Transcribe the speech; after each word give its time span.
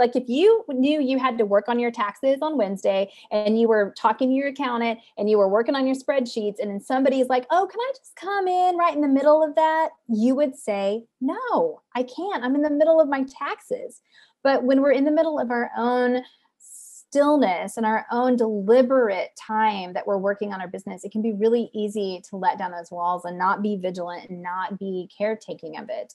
like 0.00 0.16
if 0.16 0.24
you 0.28 0.64
knew 0.68 1.00
you 1.00 1.18
had 1.18 1.38
to 1.38 1.44
work 1.44 1.68
on 1.68 1.78
your 1.78 1.90
taxes 1.92 2.38
on 2.42 2.56
Wednesday 2.56 3.12
and 3.30 3.60
you 3.60 3.68
were 3.68 3.94
talking 3.96 4.30
to 4.30 4.34
your 4.34 4.48
accountant 4.48 4.98
and 5.18 5.30
you 5.30 5.38
were 5.38 5.48
working 5.48 5.76
on 5.76 5.86
your 5.86 5.94
spreadsheets 5.94 6.58
and 6.58 6.70
then 6.70 6.80
somebody's 6.80 7.28
like, 7.28 7.46
"Oh, 7.50 7.68
can 7.70 7.78
I 7.78 7.92
just 7.96 8.16
come 8.16 8.48
in 8.48 8.76
right 8.76 8.94
in 8.94 9.02
the 9.02 9.08
middle 9.08 9.44
of 9.44 9.54
that?" 9.54 9.90
You 10.08 10.34
would 10.34 10.56
say, 10.56 11.04
"No, 11.20 11.82
I 11.94 12.02
can't. 12.02 12.42
I'm 12.42 12.54
in 12.56 12.62
the 12.62 12.70
middle 12.70 13.00
of 13.00 13.08
my 13.08 13.24
taxes." 13.24 14.00
But 14.42 14.64
when 14.64 14.80
we're 14.80 14.92
in 14.92 15.04
the 15.04 15.10
middle 15.10 15.38
of 15.38 15.50
our 15.50 15.70
own 15.76 16.22
stillness 16.58 17.76
and 17.76 17.84
our 17.84 18.06
own 18.10 18.36
deliberate 18.36 19.30
time 19.36 19.92
that 19.92 20.06
we're 20.06 20.16
working 20.16 20.52
on 20.52 20.60
our 20.60 20.68
business, 20.68 21.04
it 21.04 21.12
can 21.12 21.22
be 21.22 21.32
really 21.32 21.70
easy 21.74 22.22
to 22.30 22.36
let 22.36 22.56
down 22.56 22.70
those 22.70 22.90
walls 22.90 23.24
and 23.24 23.36
not 23.36 23.62
be 23.62 23.76
vigilant 23.76 24.30
and 24.30 24.42
not 24.42 24.78
be 24.78 25.10
caretaking 25.16 25.76
of 25.76 25.90
it. 25.90 26.14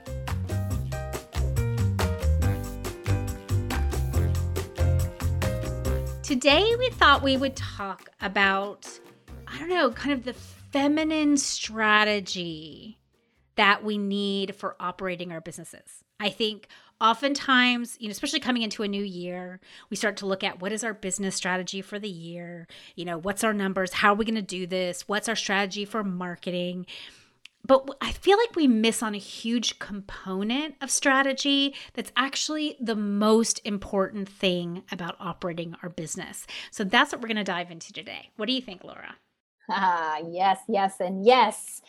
Today, 6.31 6.77
we 6.79 6.89
thought 6.91 7.23
we 7.23 7.35
would 7.35 7.57
talk 7.57 8.07
about, 8.21 8.87
I 9.45 9.59
don't 9.59 9.67
know, 9.67 9.91
kind 9.91 10.13
of 10.13 10.23
the 10.23 10.31
feminine 10.31 11.35
strategy 11.35 12.97
that 13.57 13.83
we 13.83 13.97
need 13.97 14.55
for 14.55 14.77
operating 14.79 15.33
our 15.33 15.41
businesses. 15.41 16.05
I 16.21 16.29
think 16.29 16.69
oftentimes, 17.01 17.97
you 17.99 18.07
know, 18.07 18.11
especially 18.11 18.39
coming 18.39 18.61
into 18.61 18.81
a 18.83 18.87
new 18.87 19.03
year, 19.03 19.59
we 19.89 19.97
start 19.97 20.15
to 20.17 20.25
look 20.25 20.41
at 20.41 20.61
what 20.61 20.71
is 20.71 20.85
our 20.85 20.93
business 20.93 21.35
strategy 21.35 21.81
for 21.81 21.99
the 21.99 22.07
year? 22.07 22.65
You 22.95 23.03
know, 23.03 23.17
what's 23.17 23.43
our 23.43 23.51
numbers? 23.51 23.91
How 23.91 24.13
are 24.13 24.15
we 24.15 24.23
going 24.23 24.35
to 24.35 24.41
do 24.41 24.65
this? 24.65 25.09
What's 25.09 25.27
our 25.27 25.35
strategy 25.35 25.83
for 25.83 26.01
marketing? 26.01 26.85
But 27.65 27.87
I 28.01 28.11
feel 28.11 28.37
like 28.37 28.55
we 28.55 28.67
miss 28.67 29.03
on 29.03 29.13
a 29.13 29.19
huge 29.19 29.79
component 29.79 30.75
of 30.81 30.89
strategy 30.89 31.75
that's 31.93 32.11
actually 32.17 32.75
the 32.79 32.95
most 32.95 33.61
important 33.63 34.27
thing 34.27 34.83
about 34.91 35.15
operating 35.19 35.75
our 35.83 35.89
business. 35.89 36.47
So 36.71 36.83
that's 36.83 37.11
what 37.11 37.21
we're 37.21 37.27
going 37.27 37.37
to 37.37 37.43
dive 37.43 37.71
into 37.71 37.93
today. 37.93 38.29
What 38.35 38.47
do 38.47 38.53
you 38.53 38.61
think, 38.61 38.83
Laura? 38.83 39.15
Ah, 39.69 40.19
yes, 40.29 40.59
yes, 40.67 40.95
and 40.99 41.25
yes. 41.25 41.81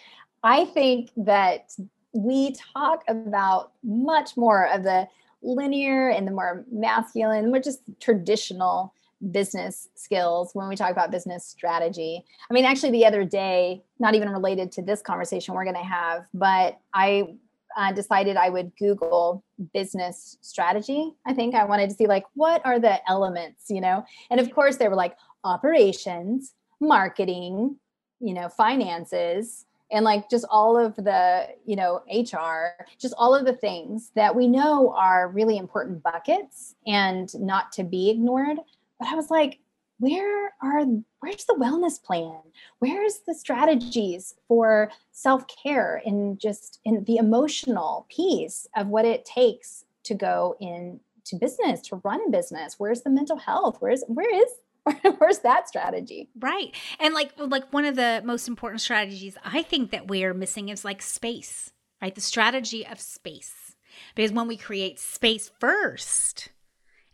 I 0.45 0.67
think 0.67 1.11
that 1.17 1.73
we 2.13 2.55
talk 2.75 3.03
about 3.09 3.73
much 3.83 4.37
more 4.37 4.69
of 4.69 4.83
the 4.83 5.09
linear 5.43 6.11
and 6.11 6.27
the 6.27 6.33
more 6.33 6.65
masculine, 6.71 7.51
more 7.51 7.61
just 7.61 7.81
traditional 8.01 8.95
business 9.31 9.89
skills 9.95 10.51
when 10.55 10.69
we 10.69 10.77
talk 10.77 10.91
about 10.91 11.11
business 11.11 11.47
strategy. 11.47 12.25
I 12.51 12.55
mean, 12.55 12.65
actually, 12.65 12.93
the 12.93 13.07
other 13.07 13.25
day, 13.25 13.83
not 13.99 14.15
even 14.15 14.29
related 14.31 14.73
to 14.73 14.83
this 14.83 15.01
conversation 15.01 15.55
we're 15.55 15.65
going 15.65 15.77
to 15.77 15.83
have, 15.83 16.27
but 16.35 16.79
I 16.93 17.37
uh, 17.77 17.93
decided 17.93 18.37
I 18.37 18.51
would 18.51 18.73
Google 18.77 19.45
business 19.73 20.39
strategy. 20.41 21.15
I 21.27 21.33
think 21.35 21.55
I 21.55 21.65
wanted 21.65 21.91
to 21.91 21.97
see, 21.97 22.07
like, 22.07 22.25
what 22.35 22.65
are 22.65 22.79
the 22.79 22.99
elements, 23.09 23.67
you 23.69 23.81
know? 23.81 24.05
And 24.31 24.41
of 24.41 24.53
course, 24.53 24.77
they 24.77 24.89
were 24.89 24.97
like 24.97 25.17
operations, 25.45 26.55
marketing, 26.81 27.77
you 28.21 28.35
know, 28.35 28.49
finances, 28.49 29.65
and 29.93 30.05
like 30.05 30.29
just 30.29 30.47
all 30.51 30.77
of 30.77 30.97
the 30.97 31.47
you 31.67 31.77
know 31.77 32.03
hr 32.11 32.85
just 32.99 33.15
all 33.19 33.35
of 33.35 33.45
the 33.45 33.53
things 33.53 34.11
that 34.15 34.35
we 34.35 34.49
know 34.49 34.93
are 34.97 35.29
really 35.29 35.59
important 35.59 36.03
buckets 36.03 36.75
and 36.87 37.39
not 37.39 37.71
to 37.73 37.85
be 37.85 38.11
ignored 38.11 38.57
but 39.03 39.11
i 39.11 39.15
was 39.15 39.31
like 39.31 39.59
where 39.99 40.53
are 40.61 40.85
where's 41.21 41.45
the 41.45 41.55
wellness 41.55 42.03
plan? 42.03 42.41
Where's 42.81 43.21
the 43.25 43.35
strategies 43.35 44.35
for 44.49 44.91
self-care 45.13 46.03
and 46.05 46.41
just 46.41 46.81
in 46.85 47.05
the 47.05 47.19
emotional 47.19 48.07
piece 48.09 48.67
of 48.75 48.89
what 48.89 49.05
it 49.05 49.25
takes 49.25 49.85
to 50.03 50.15
go 50.15 50.57
into 50.59 51.37
business 51.39 51.83
to 51.83 52.01
run 52.03 52.21
a 52.27 52.31
business? 52.31 52.81
Where's 52.81 53.03
the 53.03 53.11
mental 53.11 53.37
health? 53.37 53.77
Where's 53.79 54.03
where 54.09 54.43
is 54.43 54.51
where's 55.19 55.39
that 55.41 55.69
strategy? 55.69 56.29
Right. 56.37 56.75
And 56.99 57.15
like 57.15 57.35
like 57.39 57.73
one 57.73 57.85
of 57.85 57.95
the 57.95 58.23
most 58.25 58.49
important 58.49 58.81
strategies 58.81 59.37
i 59.45 59.63
think 59.63 59.93
that 59.93 60.09
we're 60.09 60.35
missing 60.35 60.69
is 60.69 60.85
like 60.85 61.01
space 61.01 61.73
right? 62.03 62.15
The 62.15 62.21
strategy 62.21 62.85
of 62.85 63.01
space. 63.01 63.77
Because 64.15 64.33
when 64.33 64.49
we 64.49 64.57
create 64.57 64.99
space 64.99 65.51
first 65.61 66.51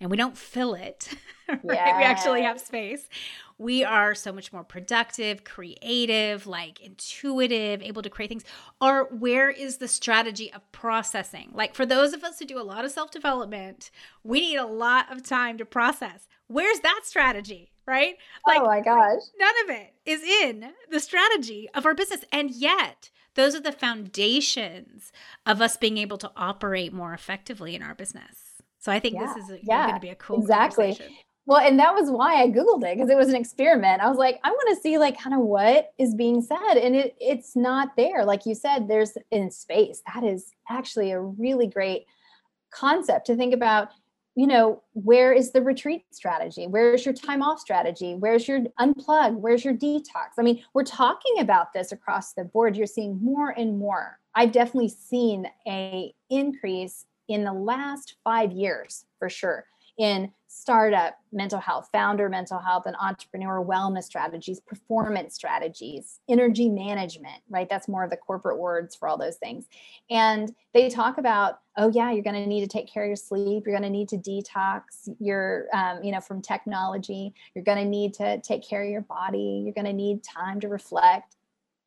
and 0.00 0.10
we 0.10 0.16
don't 0.16 0.36
fill 0.36 0.75
it 0.75 1.09
right 1.48 1.60
yes. 1.64 1.97
we 1.97 2.04
actually 2.04 2.42
have 2.42 2.60
space 2.60 3.09
we 3.59 3.82
are 3.82 4.14
so 4.14 4.32
much 4.32 4.53
more 4.53 4.64
productive 4.64 5.44
creative 5.44 6.47
like 6.47 6.81
intuitive 6.81 7.82
able 7.82 8.03
to 8.03 8.10
create 8.10 8.28
things 8.28 8.44
or 8.81 9.04
where 9.04 9.50
is 9.50 9.78
the 9.78 9.88
strategy 9.88 10.53
of 10.53 10.70
processing 10.72 11.50
like 11.53 11.75
for 11.75 11.86
those 11.86 12.12
of 12.12 12.22
us 12.22 12.38
who 12.38 12.44
do 12.44 12.59
a 12.59 12.62
lot 12.62 12.84
of 12.84 12.91
self-development 12.91 13.91
we 14.22 14.41
need 14.41 14.56
a 14.56 14.66
lot 14.66 15.10
of 15.10 15.22
time 15.22 15.59
to 15.59 15.64
process 15.64 16.28
Where's 16.48 16.80
that 16.80 17.03
strategy? 17.04 17.70
Right? 17.86 18.16
Oh 18.47 18.50
like, 18.50 18.60
oh 18.60 18.66
my 18.66 18.80
gosh. 18.80 19.22
None 19.38 19.54
of 19.65 19.70
it 19.70 19.94
is 20.04 20.22
in 20.22 20.72
the 20.91 21.00
strategy 21.00 21.69
of 21.75 21.86
our 21.86 21.94
business. 21.94 22.25
And 22.32 22.50
yet, 22.50 23.10
those 23.34 23.54
are 23.54 23.60
the 23.60 23.72
foundations 23.72 25.12
of 25.47 25.62
us 25.62 25.76
being 25.76 25.97
able 25.97 26.19
to 26.19 26.32
operate 26.36 26.92
more 26.92 27.15
effectively 27.15 27.75
in 27.75 27.82
our 27.82 27.94
business. 27.94 28.47
So 28.88 28.93
I 28.93 29.00
think 29.00 29.16
yeah. 29.16 29.34
this 29.34 29.50
is 29.50 29.59
yeah. 29.65 29.88
going 29.88 29.94
to 29.97 30.00
be 30.00 30.09
a 30.09 30.15
cool 30.15 30.41
exactly. 30.41 30.99
Well, 31.44 31.60
and 31.60 31.78
that 31.78 31.94
was 31.94 32.10
why 32.10 32.43
I 32.43 32.49
googled 32.49 32.91
it 32.91 32.97
because 32.97 33.10
it 33.10 33.19
was 33.19 33.28
an 33.28 33.34
experiment. 33.34 34.00
I 34.00 34.09
was 34.09 34.16
like, 34.16 34.41
I 34.44 34.50
want 34.50 34.75
to 34.75 34.81
see 34.81 34.97
like 34.97 35.21
kind 35.21 35.34
of 35.34 35.43
what 35.43 35.93
is 35.99 36.15
being 36.15 36.41
said, 36.41 36.78
and 36.78 36.97
it 36.97 37.15
it's 37.21 37.54
not 37.54 37.97
there. 37.98 38.25
Like 38.25 38.47
you 38.47 38.54
said, 38.54 38.88
there's 38.88 39.12
in 39.31 39.50
space. 39.50 40.00
That 40.15 40.25
is 40.25 40.53
actually 40.71 41.10
a 41.10 41.21
really 41.21 41.66
great 41.66 42.06
concept 42.71 43.27
to 43.27 43.37
think 43.37 43.53
about 43.53 43.91
you 44.34 44.47
know, 44.47 44.84
where 44.93 45.32
is 45.32 45.50
the 45.50 45.60
retreat 45.60 46.04
strategy? 46.12 46.69
Where's 46.69 47.04
your 47.04 47.12
time 47.12 47.43
off 47.43 47.59
strategy? 47.59 48.15
Where's 48.15 48.47
your 48.47 48.60
unplug? 48.78 49.34
Where's 49.34 49.65
your 49.65 49.75
detox? 49.75 50.38
I 50.38 50.43
mean, 50.43 50.62
we're 50.75 50.84
talking 50.84 51.41
about 51.41 51.72
this 51.72 51.91
across 51.91 52.34
the 52.34 52.44
board. 52.44 52.77
You're 52.77 52.87
seeing 52.87 53.19
more 53.21 53.50
and 53.50 53.81
more. 53.81 54.21
I've 54.37 54.53
definitely 54.53 54.91
seen 54.91 55.48
a 55.66 56.15
increase 56.31 57.04
in 57.28 57.44
the 57.44 57.53
last 57.53 58.16
5 58.25 58.53
years 58.53 59.05
for 59.19 59.28
sure 59.28 59.66
in 59.99 60.31
startup 60.47 61.19
mental 61.33 61.59
health, 61.59 61.89
founder 61.93 62.28
mental 62.28 62.59
health, 62.59 62.84
and 62.87 62.97
entrepreneur 63.00 63.62
wellness 63.62 64.05
strategies, 64.05 64.61
performance 64.61 65.34
strategies, 65.34 66.21
energy 66.28 66.69
management, 66.69 67.43
right? 67.50 67.69
That's 67.69 67.89
more 67.89 68.05
of 68.05 68.11
the 68.11 68.16
corporate 68.16 68.59
words 68.59 68.94
for 68.94 69.09
all 69.09 69.19
those 69.19 69.37
things. 69.37 69.66
And 70.09 70.55
they 70.72 70.89
talk 70.89 71.19
about, 71.19 71.59
oh, 71.77 71.91
yeah, 71.91 72.12
you're 72.12 72.22
going 72.22 72.41
to 72.41 72.47
need 72.47 72.62
to 72.62 72.69
take 72.69 72.91
care 72.91 73.03
of 73.03 73.09
your 73.09 73.16
sleep. 73.16 73.65
You're 73.66 73.78
going 73.78 73.83
to 73.83 73.91
need 73.91 74.09
to 74.10 74.16
detox 74.16 74.83
your, 75.19 75.66
um, 75.75 76.03
you 76.03 76.12
know, 76.12 76.21
from 76.21 76.41
technology. 76.41 77.34
You're 77.55 77.65
going 77.65 77.78
to 77.78 77.84
need 77.84 78.15
to 78.15 78.41
take 78.41 78.66
care 78.66 78.84
of 78.84 78.89
your 78.89 79.03
body. 79.03 79.62
You're 79.65 79.75
going 79.75 79.84
to 79.84 79.93
need 79.93 80.22
time 80.22 80.60
to 80.60 80.69
reflect. 80.69 81.37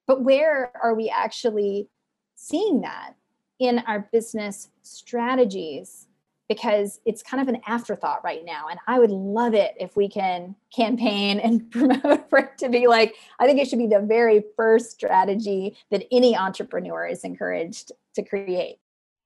But 0.05 0.23
where 0.23 0.71
are 0.83 0.93
we 0.93 1.09
actually 1.09 1.87
seeing 2.35 2.81
that 2.81 3.13
in 3.61 3.79
our 3.87 4.09
business 4.11 4.69
strategies? 4.81 6.07
because 6.51 6.99
it's 7.05 7.23
kind 7.23 7.41
of 7.41 7.47
an 7.47 7.61
afterthought 7.65 8.21
right 8.25 8.43
now. 8.43 8.67
And 8.69 8.77
I 8.85 8.99
would 8.99 9.09
love 9.09 9.53
it 9.53 9.73
if 9.79 9.95
we 9.95 10.09
can 10.09 10.53
campaign 10.75 11.39
and 11.39 11.71
promote 11.71 12.29
for 12.29 12.39
it 12.39 12.57
to 12.57 12.67
be 12.67 12.87
like, 12.87 13.15
I 13.39 13.45
think 13.45 13.57
it 13.61 13.69
should 13.69 13.79
be 13.79 13.87
the 13.87 14.01
very 14.01 14.43
first 14.57 14.91
strategy 14.91 15.77
that 15.91 16.03
any 16.11 16.35
entrepreneur 16.35 17.07
is 17.07 17.23
encouraged 17.23 17.93
to 18.15 18.21
create. 18.21 18.79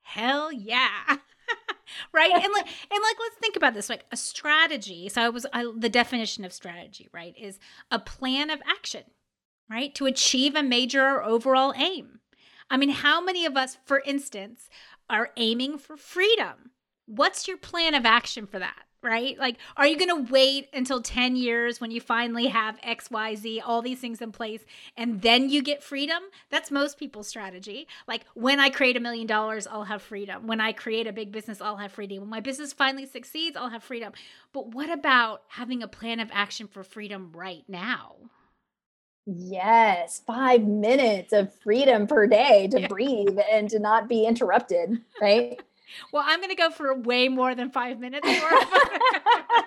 Hell 0.04 0.52
yeah. 0.52 1.00
right 2.14 2.32
and 2.32 2.54
like 2.54 2.68
and 2.68 3.02
like 3.04 3.16
let's 3.20 3.38
think 3.42 3.56
about 3.56 3.74
this 3.74 3.90
like 3.90 4.06
a 4.12 4.18
strategy 4.18 5.08
so 5.08 5.22
i 5.22 5.30
was 5.30 5.46
I, 5.54 5.72
the 5.78 5.88
definition 5.88 6.44
of 6.44 6.52
strategy 6.52 7.08
right 7.14 7.36
is 7.38 7.60
a 7.92 8.00
plan 8.00 8.50
of 8.50 8.60
action 8.66 9.04
right 9.70 9.94
to 9.96 10.08
achieve 10.08 10.56
a 10.56 10.64
major 10.64 11.06
or 11.06 11.24
overall 11.24 11.74
aim 11.78 12.20
i 12.70 12.78
mean 12.78 12.90
how 12.90 13.22
many 13.22 13.46
of 13.46 13.56
us 13.56 13.78
for 13.86 14.02
instance 14.06 14.70
are 15.10 15.32
aiming 15.38 15.78
for 15.78 15.96
freedom 15.98 16.72
what's 17.06 17.48
your 17.48 17.58
plan 17.58 17.94
of 17.94 18.06
action 18.06 18.46
for 18.48 18.60
that? 18.60 18.84
Right? 19.02 19.38
Like, 19.38 19.58
are 19.78 19.86
you 19.86 20.00
going 20.00 20.26
to 20.26 20.32
wait 20.34 20.68
until 20.74 21.00
10 21.00 21.36
years 21.36 21.80
when 21.80 21.92
you 21.92 22.02
finally 22.02 22.48
have 22.48 22.82
XYZ, 22.82 23.62
all 23.64 23.84
these 23.84 24.00
things 24.00 24.20
in 24.20 24.32
place, 24.32 24.66
and 24.98 25.22
then 25.22 25.48
you 25.48 25.62
get 25.62 25.84
freedom? 25.84 26.24
That's 26.50 26.72
most 26.72 26.98
people's 26.98 27.28
strategy. 27.28 27.88
Like, 28.08 28.26
when 28.34 28.60
I 28.60 28.70
create 28.72 28.98
a 28.98 29.00
million 29.00 29.28
dollars, 29.28 29.68
I'll 29.68 29.84
have 29.84 30.02
freedom. 30.02 30.48
When 30.48 30.60
I 30.60 30.72
create 30.72 31.06
a 31.06 31.14
big 31.14 31.32
business, 31.32 31.62
I'll 31.62 31.78
have 31.78 31.92
freedom. 31.92 32.22
When 32.22 32.30
my 32.32 32.40
business 32.40 32.74
finally 32.74 33.06
succeeds, 33.06 33.56
I'll 33.56 33.70
have 33.70 33.84
freedom. 33.84 34.12
But 34.54 34.74
what 34.74 34.90
about 34.90 35.44
having 35.50 35.84
a 35.84 35.88
plan 35.88 36.20
of 36.20 36.32
action 36.34 36.68
for 36.68 36.84
freedom 36.84 37.32
right 37.32 37.64
now? 37.68 38.16
Yes, 39.25 40.22
five 40.25 40.63
minutes 40.63 41.33
of 41.33 41.54
freedom 41.63 42.06
per 42.06 42.27
day 42.27 42.68
to 42.68 42.81
yeah. 42.81 42.88
breathe 42.88 43.39
and 43.51 43.69
to 43.72 43.80
not 43.80 44.07
be 44.07 44.25
interrupted, 44.25 45.01
right? 45.19 45.60
well, 46.12 46.24
I'm 46.25 46.39
going 46.39 46.51
to 46.51 46.56
go 46.56 46.69
for 46.69 46.95
way 46.95 47.27
more 47.27 47.56
than 47.56 47.72
five 47.72 48.00
minutes. 48.00 48.27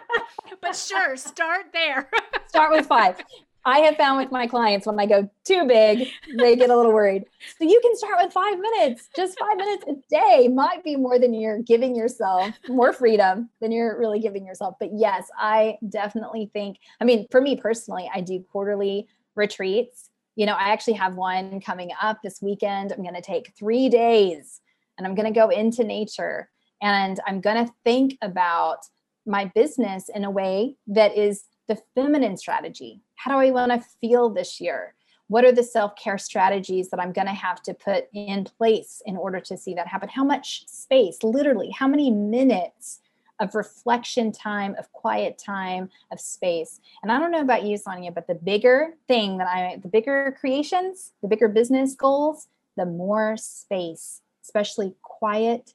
but 0.60 0.76
sure, 0.76 1.16
start 1.16 1.66
there. 1.72 2.08
start 2.46 2.70
with 2.70 2.86
five. 2.86 3.16
I 3.64 3.80
have 3.80 3.96
found 3.96 4.18
with 4.18 4.32
my 4.32 4.46
clients 4.46 4.86
when 4.86 4.98
I 4.98 5.04
go 5.04 5.28
too 5.44 5.66
big, 5.66 6.08
they 6.38 6.56
get 6.56 6.70
a 6.70 6.76
little 6.76 6.92
worried. 6.92 7.24
So 7.58 7.64
you 7.64 7.78
can 7.82 7.94
start 7.96 8.14
with 8.22 8.32
five 8.32 8.58
minutes. 8.58 9.10
Just 9.14 9.38
five 9.38 9.58
minutes 9.58 9.84
a 9.88 9.94
day 10.08 10.48
might 10.48 10.82
be 10.84 10.96
more 10.96 11.18
than 11.18 11.34
you're 11.34 11.60
giving 11.60 11.94
yourself, 11.94 12.54
more 12.68 12.94
freedom 12.94 13.50
than 13.60 13.70
you're 13.70 13.98
really 13.98 14.20
giving 14.20 14.46
yourself. 14.46 14.76
But 14.80 14.90
yes, 14.94 15.28
I 15.36 15.76
definitely 15.86 16.48
think, 16.54 16.78
I 17.00 17.04
mean, 17.04 17.26
for 17.30 17.42
me 17.42 17.56
personally, 17.56 18.10
I 18.14 18.22
do 18.22 18.42
quarterly 18.50 19.06
retreats. 19.38 20.10
You 20.36 20.46
know, 20.46 20.54
I 20.54 20.70
actually 20.70 20.94
have 20.94 21.14
one 21.14 21.60
coming 21.60 21.90
up 22.00 22.18
this 22.22 22.42
weekend. 22.42 22.92
I'm 22.92 23.02
going 23.02 23.14
to 23.14 23.22
take 23.22 23.54
three 23.58 23.88
days 23.88 24.60
and 24.96 25.06
I'm 25.06 25.14
going 25.14 25.32
to 25.32 25.38
go 25.40 25.48
into 25.48 25.84
nature 25.84 26.50
and 26.82 27.18
I'm 27.26 27.40
going 27.40 27.64
to 27.64 27.72
think 27.84 28.18
about 28.22 28.78
my 29.26 29.46
business 29.54 30.08
in 30.14 30.24
a 30.24 30.30
way 30.30 30.76
that 30.86 31.16
is 31.16 31.44
the 31.68 31.78
feminine 31.94 32.36
strategy. 32.36 33.02
How 33.16 33.30
do 33.30 33.38
I 33.38 33.50
want 33.50 33.72
to 33.72 33.88
feel 34.00 34.30
this 34.30 34.60
year? 34.60 34.94
What 35.28 35.44
are 35.44 35.52
the 35.52 35.62
self 35.62 35.94
care 35.96 36.18
strategies 36.18 36.88
that 36.90 37.00
I'm 37.00 37.12
going 37.12 37.26
to 37.26 37.34
have 37.34 37.62
to 37.64 37.74
put 37.74 38.06
in 38.14 38.44
place 38.44 39.02
in 39.04 39.16
order 39.16 39.40
to 39.40 39.56
see 39.56 39.74
that 39.74 39.86
happen? 39.86 40.08
How 40.08 40.24
much 40.24 40.66
space, 40.66 41.18
literally, 41.22 41.70
how 41.70 41.86
many 41.86 42.10
minutes 42.10 43.00
of 43.40 43.54
reflection 43.54 44.32
time, 44.32 44.74
of 44.78 44.90
quiet 44.92 45.38
time, 45.38 45.90
of 46.10 46.20
space. 46.20 46.80
And 47.02 47.12
I 47.12 47.18
don't 47.18 47.30
know 47.30 47.40
about 47.40 47.64
you, 47.64 47.76
Sonia, 47.76 48.12
but 48.12 48.26
the 48.26 48.34
bigger 48.34 48.94
thing 49.06 49.38
that 49.38 49.46
I, 49.46 49.78
the 49.80 49.88
bigger 49.88 50.36
creations, 50.40 51.12
the 51.22 51.28
bigger 51.28 51.48
business 51.48 51.94
goals, 51.94 52.48
the 52.76 52.86
more 52.86 53.36
space, 53.36 54.22
especially 54.42 54.94
quiet, 55.02 55.74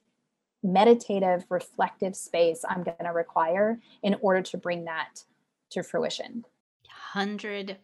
meditative, 0.62 1.44
reflective 1.50 2.16
space 2.16 2.64
I'm 2.68 2.82
going 2.82 2.96
to 3.04 3.12
require 3.12 3.80
in 4.02 4.16
order 4.20 4.42
to 4.42 4.56
bring 4.56 4.84
that 4.84 5.24
to 5.70 5.82
fruition. 5.82 6.44
100%. 7.14 7.76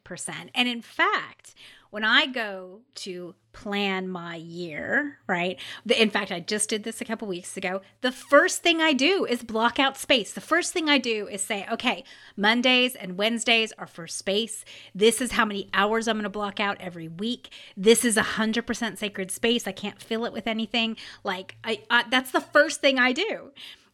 And 0.55 0.69
in 0.69 0.83
fact, 0.83 1.55
when 1.91 2.05
I 2.05 2.27
go 2.27 2.81
to 2.97 3.35
plan 3.53 4.09
my 4.09 4.37
year, 4.37 5.19
right? 5.27 5.59
The, 5.85 6.01
in 6.01 6.11
fact, 6.11 6.31
I 6.31 6.41
just 6.41 6.71
did 6.71 6.85
this 6.85 7.01
a 7.01 7.05
couple 7.05 7.27
weeks 7.27 7.57
ago. 7.57 7.83
The 8.01 8.13
first 8.13 8.63
thing 8.63 8.81
I 8.81 8.93
do 8.93 9.27
is 9.29 9.43
block 9.43 9.79
out 9.79 9.97
space. 9.97 10.33
The 10.33 10.41
first 10.41 10.73
thing 10.73 10.89
I 10.89 10.99
do 10.99 11.27
is 11.27 11.43
say, 11.43 11.67
okay, 11.71 12.05
Mondays 12.37 12.95
and 12.95 13.19
Wednesdays 13.19 13.73
are 13.77 13.89
for 13.89 14.07
space. 14.07 14.65
This 14.95 15.21
is 15.21 15.33
how 15.33 15.45
many 15.45 15.69
hours 15.75 16.07
I'm 16.07 16.17
going 16.17 16.23
to 16.25 16.31
block 16.31 16.61
out 16.61 16.77
every 16.81 17.09
week. 17.09 17.51
This 17.77 18.05
is 18.05 18.17
a 18.17 18.23
100% 18.23 18.99
sacred 18.99 19.31
space. 19.31 19.67
I 19.67 19.73
can't 19.73 20.01
fill 20.01 20.25
it 20.25 20.33
with 20.33 20.47
anything. 20.47 20.97
Like, 21.25 21.57
I, 21.65 21.83
I 21.91 22.05
that's 22.09 22.31
the 22.31 22.41
first 22.41 22.81
thing 22.81 22.99
I 22.99 23.13
do. 23.13 23.51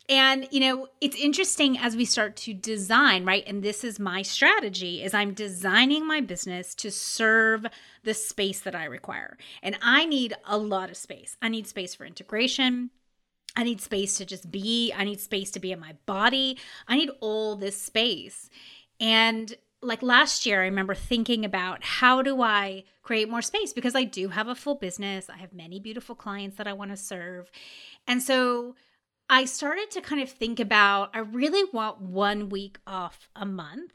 And 0.08 0.46
you 0.50 0.60
know, 0.60 0.88
it's 1.00 1.16
interesting 1.16 1.78
as 1.78 1.96
we 1.96 2.04
start 2.04 2.36
to 2.36 2.54
design, 2.54 3.24
right? 3.24 3.44
And 3.46 3.62
this 3.62 3.82
is 3.82 3.98
my 3.98 4.22
strategy 4.22 5.02
is 5.02 5.14
I'm 5.14 5.34
designing 5.34 6.06
my 6.06 6.20
business 6.20 6.74
to 6.76 6.90
serve 6.90 7.66
the 8.04 8.14
space 8.14 8.60
that 8.60 8.74
I 8.74 8.84
require. 8.84 9.36
And 9.62 9.76
I 9.82 10.06
need 10.06 10.34
a 10.46 10.58
lot 10.58 10.90
of 10.90 10.96
space. 10.96 11.36
I 11.42 11.48
need 11.48 11.66
space 11.66 11.94
for 11.94 12.04
integration. 12.04 12.90
I 13.56 13.64
need 13.64 13.80
space 13.80 14.16
to 14.18 14.26
just 14.26 14.50
be. 14.50 14.92
I 14.92 15.04
need 15.04 15.20
space 15.20 15.50
to 15.52 15.60
be 15.60 15.72
in 15.72 15.80
my 15.80 15.94
body. 16.04 16.58
I 16.86 16.96
need 16.96 17.10
all 17.20 17.56
this 17.56 17.80
space. 17.80 18.50
And 19.00 19.54
like 19.82 20.02
last 20.02 20.46
year, 20.46 20.62
I 20.62 20.66
remember 20.66 20.94
thinking 20.94 21.44
about 21.44 21.82
how 21.82 22.22
do 22.22 22.42
I 22.42 22.84
create 23.02 23.30
more 23.30 23.42
space 23.42 23.72
because 23.72 23.94
I 23.94 24.04
do 24.04 24.28
have 24.28 24.48
a 24.48 24.54
full 24.54 24.74
business. 24.74 25.30
I 25.30 25.36
have 25.38 25.52
many 25.52 25.80
beautiful 25.80 26.14
clients 26.14 26.56
that 26.56 26.66
I 26.66 26.72
want 26.72 26.90
to 26.90 26.96
serve. 26.96 27.50
And 28.06 28.22
so 28.22 28.74
I 29.28 29.44
started 29.44 29.90
to 29.92 30.00
kind 30.00 30.22
of 30.22 30.30
think 30.30 30.60
about 30.60 31.10
I 31.14 31.18
really 31.18 31.68
want 31.72 32.00
one 32.00 32.48
week 32.48 32.78
off 32.86 33.28
a 33.34 33.44
month 33.44 33.92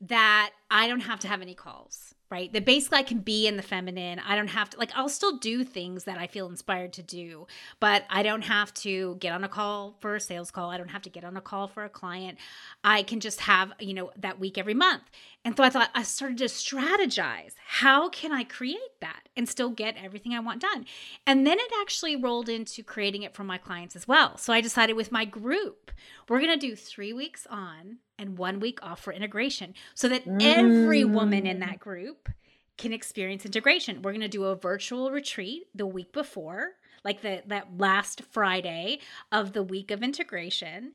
that 0.00 0.50
I 0.70 0.86
don't 0.86 1.00
have 1.00 1.20
to 1.20 1.28
have 1.28 1.42
any 1.42 1.54
calls 1.54 2.14
right? 2.34 2.52
That 2.52 2.64
basically 2.64 2.98
I 2.98 3.04
can 3.04 3.20
be 3.20 3.46
in 3.46 3.56
the 3.56 3.62
feminine. 3.62 4.18
I 4.18 4.34
don't 4.34 4.48
have 4.48 4.68
to, 4.70 4.76
like, 4.76 4.90
I'll 4.96 5.08
still 5.08 5.38
do 5.38 5.62
things 5.62 6.02
that 6.02 6.18
I 6.18 6.26
feel 6.26 6.48
inspired 6.48 6.92
to 6.94 7.02
do, 7.02 7.46
but 7.78 8.02
I 8.10 8.24
don't 8.24 8.42
have 8.42 8.74
to 8.74 9.14
get 9.20 9.32
on 9.32 9.44
a 9.44 9.48
call 9.48 9.94
for 10.00 10.16
a 10.16 10.20
sales 10.20 10.50
call. 10.50 10.68
I 10.70 10.76
don't 10.76 10.90
have 10.90 11.02
to 11.02 11.10
get 11.10 11.22
on 11.22 11.36
a 11.36 11.40
call 11.40 11.68
for 11.68 11.84
a 11.84 11.88
client. 11.88 12.38
I 12.82 13.04
can 13.04 13.20
just 13.20 13.42
have, 13.42 13.72
you 13.78 13.94
know, 13.94 14.10
that 14.16 14.40
week 14.40 14.58
every 14.58 14.74
month. 14.74 15.04
And 15.44 15.56
so 15.56 15.62
I 15.62 15.70
thought 15.70 15.90
I 15.94 16.02
started 16.02 16.38
to 16.38 16.46
strategize. 16.46 17.52
How 17.64 18.08
can 18.08 18.32
I 18.32 18.42
create 18.42 18.98
that 19.00 19.28
and 19.36 19.48
still 19.48 19.70
get 19.70 19.94
everything 20.02 20.32
I 20.32 20.40
want 20.40 20.60
done? 20.60 20.86
And 21.28 21.46
then 21.46 21.60
it 21.60 21.72
actually 21.80 22.16
rolled 22.16 22.48
into 22.48 22.82
creating 22.82 23.22
it 23.22 23.36
for 23.36 23.44
my 23.44 23.58
clients 23.58 23.94
as 23.94 24.08
well. 24.08 24.36
So 24.38 24.52
I 24.52 24.60
decided 24.60 24.94
with 24.94 25.12
my 25.12 25.24
group, 25.24 25.92
we're 26.28 26.40
going 26.40 26.58
to 26.58 26.66
do 26.66 26.74
three 26.74 27.12
weeks 27.12 27.46
on 27.48 27.98
and 28.18 28.38
one 28.38 28.60
week 28.60 28.78
off 28.82 29.00
for 29.00 29.12
integration 29.12 29.74
so 29.94 30.08
that 30.08 30.26
mm. 30.26 30.42
every 30.42 31.04
woman 31.04 31.46
in 31.46 31.60
that 31.60 31.78
group 31.78 32.28
can 32.76 32.92
experience 32.92 33.44
integration. 33.44 34.02
We're 34.02 34.12
going 34.12 34.20
to 34.22 34.28
do 34.28 34.44
a 34.44 34.56
virtual 34.56 35.10
retreat 35.10 35.68
the 35.74 35.86
week 35.86 36.12
before, 36.12 36.72
like 37.04 37.22
the 37.22 37.42
that 37.46 37.78
last 37.78 38.22
Friday 38.30 39.00
of 39.30 39.52
the 39.52 39.62
week 39.62 39.90
of 39.90 40.02
integration. 40.02 40.92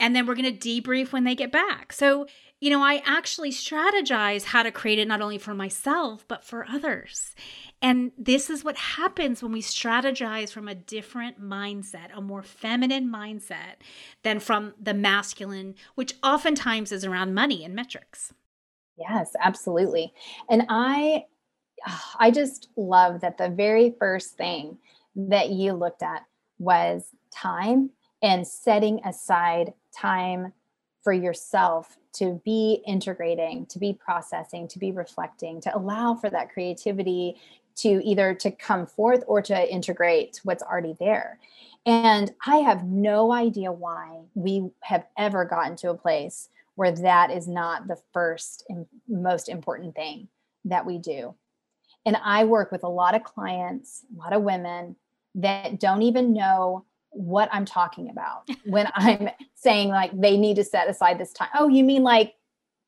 And 0.00 0.14
then 0.14 0.26
we're 0.26 0.34
going 0.34 0.56
to 0.56 0.80
debrief 0.82 1.12
when 1.12 1.24
they 1.24 1.34
get 1.34 1.50
back. 1.50 1.92
So, 1.92 2.26
you 2.60 2.70
know, 2.70 2.82
I 2.82 3.02
actually 3.04 3.50
strategize 3.50 4.44
how 4.44 4.62
to 4.62 4.70
create 4.70 4.98
it 4.98 5.08
not 5.08 5.20
only 5.20 5.38
for 5.38 5.54
myself, 5.54 6.24
but 6.28 6.44
for 6.44 6.66
others. 6.68 7.34
And 7.80 8.12
this 8.18 8.50
is 8.50 8.64
what 8.64 8.76
happens 8.76 9.42
when 9.42 9.52
we 9.52 9.62
strategize 9.62 10.50
from 10.50 10.66
a 10.66 10.74
different 10.74 11.40
mindset, 11.40 12.10
a 12.14 12.20
more 12.20 12.42
feminine 12.42 13.08
mindset 13.08 13.76
than 14.22 14.40
from 14.40 14.74
the 14.80 14.94
masculine, 14.94 15.74
which 15.94 16.14
oftentimes 16.22 16.90
is 16.90 17.04
around 17.04 17.34
money 17.34 17.64
and 17.64 17.74
metrics. 17.74 18.32
Yes, 18.98 19.34
absolutely. 19.40 20.12
And 20.50 20.64
I 20.68 21.24
I 22.18 22.32
just 22.32 22.68
love 22.76 23.20
that 23.20 23.38
the 23.38 23.48
very 23.48 23.94
first 23.98 24.36
thing 24.36 24.78
that 25.14 25.50
you 25.50 25.72
looked 25.72 26.02
at 26.02 26.24
was 26.58 27.04
time 27.30 27.90
and 28.22 28.46
setting 28.46 29.00
aside 29.04 29.72
time 29.92 30.52
for 31.02 31.12
yourself 31.12 31.96
to 32.14 32.40
be 32.44 32.82
integrating, 32.86 33.66
to 33.66 33.78
be 33.78 33.92
processing, 33.92 34.66
to 34.68 34.78
be 34.78 34.90
reflecting, 34.90 35.60
to 35.60 35.76
allow 35.76 36.14
for 36.14 36.28
that 36.30 36.50
creativity 36.50 37.36
to 37.76 38.04
either 38.04 38.34
to 38.34 38.50
come 38.50 38.86
forth 38.86 39.22
or 39.26 39.40
to 39.40 39.72
integrate 39.72 40.40
what's 40.42 40.62
already 40.62 40.96
there. 40.98 41.38
And 41.86 42.32
I 42.44 42.56
have 42.56 42.84
no 42.84 43.32
idea 43.32 43.70
why 43.70 44.18
we 44.34 44.68
have 44.82 45.06
ever 45.16 45.44
gotten 45.44 45.76
to 45.76 45.90
a 45.90 45.94
place 45.94 46.48
where 46.74 46.92
that 46.92 47.30
is 47.30 47.46
not 47.46 47.86
the 47.86 47.98
first 48.12 48.64
and 48.68 48.86
most 49.08 49.48
important 49.48 49.94
thing 49.94 50.28
that 50.64 50.84
we 50.84 50.98
do. 50.98 51.34
And 52.04 52.16
I 52.22 52.44
work 52.44 52.72
with 52.72 52.84
a 52.84 52.88
lot 52.88 53.14
of 53.14 53.24
clients, 53.24 54.04
a 54.14 54.18
lot 54.18 54.32
of 54.32 54.42
women 54.42 54.96
that 55.36 55.78
don't 55.78 56.02
even 56.02 56.32
know 56.32 56.84
what 57.10 57.48
I'm 57.52 57.64
talking 57.64 58.10
about 58.10 58.48
when 58.64 58.88
I'm 58.94 59.30
saying 59.54 59.88
like 59.88 60.18
they 60.18 60.36
need 60.36 60.56
to 60.56 60.64
set 60.64 60.88
aside 60.88 61.18
this 61.18 61.32
time. 61.32 61.48
Oh, 61.58 61.68
you 61.68 61.84
mean 61.84 62.02
like 62.02 62.34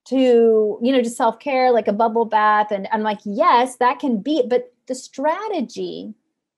to, 0.07 0.79
you 0.83 0.93
know, 0.93 1.03
just 1.03 1.17
self-care, 1.17 1.71
like 1.71 1.89
a 1.89 1.93
bubble 1.93 2.25
bath. 2.25 2.71
And 2.71 2.89
I'm 2.91 3.03
like, 3.03 3.21
yes, 3.25 3.77
that 3.77 3.99
can 3.99 4.21
be, 4.21 4.43
but 4.49 4.73
the 4.87 4.95
strategy, 4.95 6.15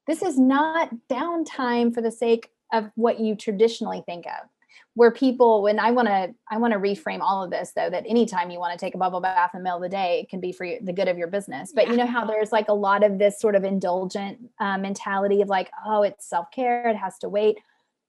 this 0.07 0.23
is 0.23 0.39
not 0.39 0.91
downtime 1.11 1.93
for 1.93 2.01
the 2.01 2.11
sake 2.11 2.51
of 2.73 2.91
what 2.95 3.21
you 3.21 3.35
traditionally 3.35 4.03
think 4.07 4.27
of. 4.27 4.49
Where 4.95 5.11
people, 5.11 5.63
when 5.63 5.79
I 5.79 5.91
want 5.91 6.09
to, 6.09 6.35
I 6.51 6.59
want 6.59 6.73
to 6.75 6.79
reframe 6.79 7.21
all 7.21 7.43
of 7.43 7.51
this 7.51 7.73
though, 7.75 7.89
that 7.89 8.05
anytime 8.07 8.51
you 8.51 8.59
want 8.59 8.79
to 8.79 8.85
take 8.85 8.95
a 8.95 8.99
bubble 8.99 9.21
bath 9.21 9.51
in 9.55 9.61
the 9.61 9.65
middle 9.65 9.79
of 9.79 9.83
the 9.83 9.89
day, 9.89 10.21
it 10.21 10.29
can 10.29 10.41
be 10.41 10.53
for 10.53 10.67
the 10.83 10.93
good 10.93 11.09
of 11.09 11.17
your 11.17 11.29
business. 11.29 11.73
But 11.75 11.87
yeah. 11.87 11.91
you 11.93 11.97
know 11.97 12.07
how 12.07 12.27
there's 12.27 12.53
like 12.53 12.69
a 12.69 12.75
lot 12.75 13.03
of 13.03 13.19
this 13.19 13.41
sort 13.41 13.55
of 13.55 13.65
indulgent 13.65 14.39
uh, 14.61 14.79
mentality 14.79 15.41
of 15.41 15.49
like, 15.49 15.71
oh, 15.87 16.03
it's 16.03 16.27
self 16.27 16.51
care, 16.51 16.89
it 16.89 16.97
has 16.97 17.19
to 17.19 17.29
wait. 17.29 17.59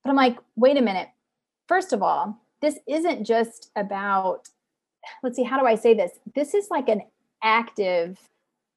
But 0.02 0.10
I'm 0.10 0.16
like, 0.16 0.38
wait 0.56 0.76
a 0.76 0.82
minute. 0.82 1.08
First 1.68 1.92
of 1.92 2.02
all, 2.02 2.38
this 2.60 2.78
isn't 2.86 3.24
just 3.24 3.70
about 3.76 4.48
let's 5.22 5.36
see, 5.36 5.42
how 5.42 5.58
do 5.58 5.66
I 5.66 5.74
say 5.74 5.94
this? 5.94 6.12
This 6.34 6.54
is 6.54 6.70
like 6.70 6.88
an 6.88 7.02
active 7.42 8.18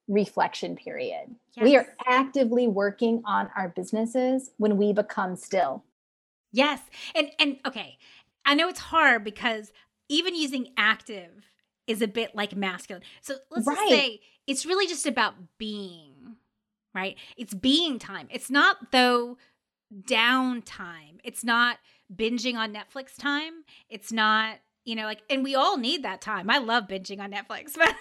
reflection 0.08 0.76
period. 0.76 1.36
Yes. 1.56 1.64
We 1.64 1.76
are 1.76 1.88
actively 2.06 2.68
working 2.68 3.22
on 3.26 3.50
our 3.56 3.70
businesses 3.70 4.52
when 4.58 4.78
we 4.78 4.94
become 4.94 5.36
still. 5.36 5.84
Yes. 6.52 6.82
And 7.16 7.32
and 7.40 7.58
okay, 7.66 7.98
I 8.46 8.54
know 8.54 8.70
it's 8.70 8.80
hard 8.80 9.24
because 9.24 9.72
even 10.10 10.36
using 10.36 10.70
active 10.78 11.52
is 11.86 12.02
a 12.02 12.08
bit 12.08 12.36
like 12.36 12.56
masculine. 12.56 13.04
So 13.22 13.36
let's 13.50 13.68
right. 13.68 13.76
just 13.76 13.90
say 13.90 14.20
it's 14.46 14.66
really 14.66 14.88
just 14.88 15.06
about 15.06 15.36
being, 15.58 16.38
right? 16.94 17.18
It's 17.38 17.54
being 17.54 18.00
time. 18.00 18.28
It's 18.32 18.50
not 18.50 18.92
though 18.92 19.38
downtime. 19.94 21.20
It's 21.24 21.44
not 21.44 21.78
binging 22.14 22.56
on 22.56 22.74
Netflix 22.74 23.18
time. 23.18 23.64
It's 23.90 24.12
not, 24.12 24.58
you 24.86 24.96
know, 24.96 25.06
like 25.06 25.22
and 25.30 25.44
we 25.44 25.56
all 25.56 25.78
need 25.78 26.04
that 26.04 26.22
time. 26.22 26.50
I 26.50 26.60
love 26.60 26.88
binging 26.88 27.20
on 27.20 27.32
Netflix, 27.32 27.74
but 27.78 27.96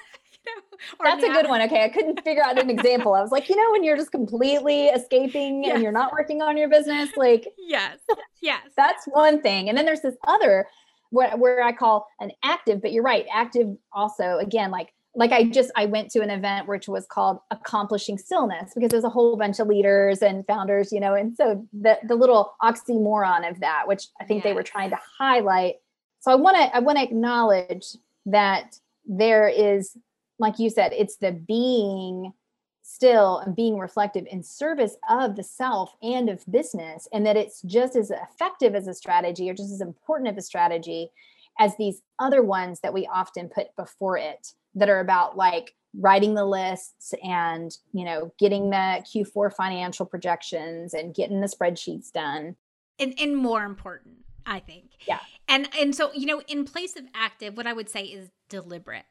That's 1.03 1.23
a 1.23 1.29
good 1.29 1.49
one. 1.49 1.63
Okay. 1.63 1.85
I 1.85 1.89
couldn't 1.89 2.23
figure 2.23 2.43
out 2.45 2.61
an 2.61 2.71
example. 2.71 3.15
I 3.15 3.23
was 3.23 3.31
like, 3.31 3.49
you 3.49 3.57
know, 3.57 3.73
when 3.73 3.85
you're 3.85 3.97
just 3.97 4.13
completely 4.13 4.87
escaping 4.87 5.65
yes. 5.65 5.75
and 5.75 5.83
you're 5.83 5.93
not 5.93 6.13
working 6.13 6.43
on 6.43 6.57
your 6.57 6.69
business, 6.69 7.11
like, 7.17 7.47
yes, 7.59 7.99
yes. 8.41 8.63
That's 8.77 9.05
one 9.07 9.41
thing. 9.41 9.69
And 9.69 9.77
then 9.77 9.85
there's 9.85 10.01
this 10.01 10.17
other 10.27 10.67
where, 11.11 11.37
where 11.37 11.63
I 11.63 11.73
call 11.73 12.07
an 12.21 12.33
active, 12.43 12.83
but 12.83 12.93
you're 12.93 13.03
right. 13.03 13.27
Active 13.33 13.69
also, 13.93 14.39
again, 14.39 14.71
like, 14.71 14.93
like 15.19 15.33
I 15.33 15.45
just 15.45 15.73
I 15.75 15.87
went 15.87 16.11
to 16.11 16.21
an 16.21 16.29
event 16.29 16.69
which 16.69 16.89
was 16.89 17.07
called 17.07 17.39
accomplishing 17.51 18.19
stillness 18.19 18.73
because 18.75 18.91
there's 18.91 19.03
a 19.03 19.09
whole 19.09 19.37
bunch 19.39 19.59
of 19.59 19.67
leaders 19.67 20.21
and 20.21 20.47
founders, 20.47 20.93
you 20.93 21.01
know, 21.01 21.15
and 21.15 21.35
so 21.35 21.67
the 21.73 21.99
the 22.07 22.15
little 22.15 22.53
oxymoron 22.63 23.49
of 23.51 23.61
that, 23.61 23.89
which 23.89 24.09
I 24.21 24.25
think 24.25 24.45
yes. 24.45 24.51
they 24.51 24.55
were 24.55 24.63
trying 24.63 24.91
to 24.91 24.99
highlight. 25.19 25.77
So 26.21 26.31
I 26.31 26.35
want 26.35 26.57
to 26.59 26.77
I 26.77 26.81
want 26.81 26.99
to 26.99 27.05
acknowledge 27.05 27.97
that 28.27 28.79
there 29.07 29.49
is 29.49 29.97
like 30.39 30.59
you 30.59 30.71
said, 30.71 30.93
it's 30.93 31.17
the 31.17 31.33
being 31.33 32.33
still 32.83 33.39
and 33.39 33.57
being 33.57 33.79
reflective 33.79 34.27
in 34.31 34.43
service 34.43 34.97
of 35.11 35.35
the 35.35 35.43
self 35.43 35.95
and 36.03 36.29
of 36.29 36.45
business, 36.51 37.09
and 37.13 37.27
that 37.27 37.37
it's 37.37 37.63
just 37.63 37.97
as 37.97 38.11
effective 38.11 38.75
as 38.75 38.87
a 38.87 38.95
strategy 38.95 39.51
or 39.51 39.55
just 39.55 39.73
as 39.73 39.81
important 39.81 40.31
of 40.31 40.37
a 40.37 40.43
strategy 40.43 41.11
as 41.59 41.77
these 41.77 42.03
other 42.19 42.43
ones 42.43 42.81
that 42.81 42.93
we 42.95 43.09
often 43.13 43.49
put 43.49 43.75
before 43.77 44.19
it 44.19 44.53
that 44.75 44.89
are 44.89 45.01
about 45.01 45.37
like 45.37 45.75
writing 45.99 46.35
the 46.35 46.45
lists 46.45 47.15
and 47.25 47.79
you 47.93 48.05
know 48.05 48.31
getting 48.39 48.71
the 48.71 49.03
q4 49.15 49.53
financial 49.53 50.05
projections 50.05 50.93
and 50.93 51.15
getting 51.15 51.41
the 51.41 51.47
spreadsheets 51.47 52.13
done. 52.13 52.57
And, 52.99 53.15
and 53.19 53.37
more 53.37 53.65
important 53.65 54.17
i 54.45 54.61
think. 54.61 54.91
Yeah. 55.09 55.19
And 55.49 55.69
and 55.79 55.95
so 55.95 56.13
you 56.13 56.27
know 56.27 56.43
in 56.47 56.65
place 56.65 56.97
of 56.97 57.05
active 57.15 57.57
what 57.57 57.67
i 57.67 57.73
would 57.73 57.89
say 57.89 58.03
is 58.03 58.31
deliberate 58.49 59.07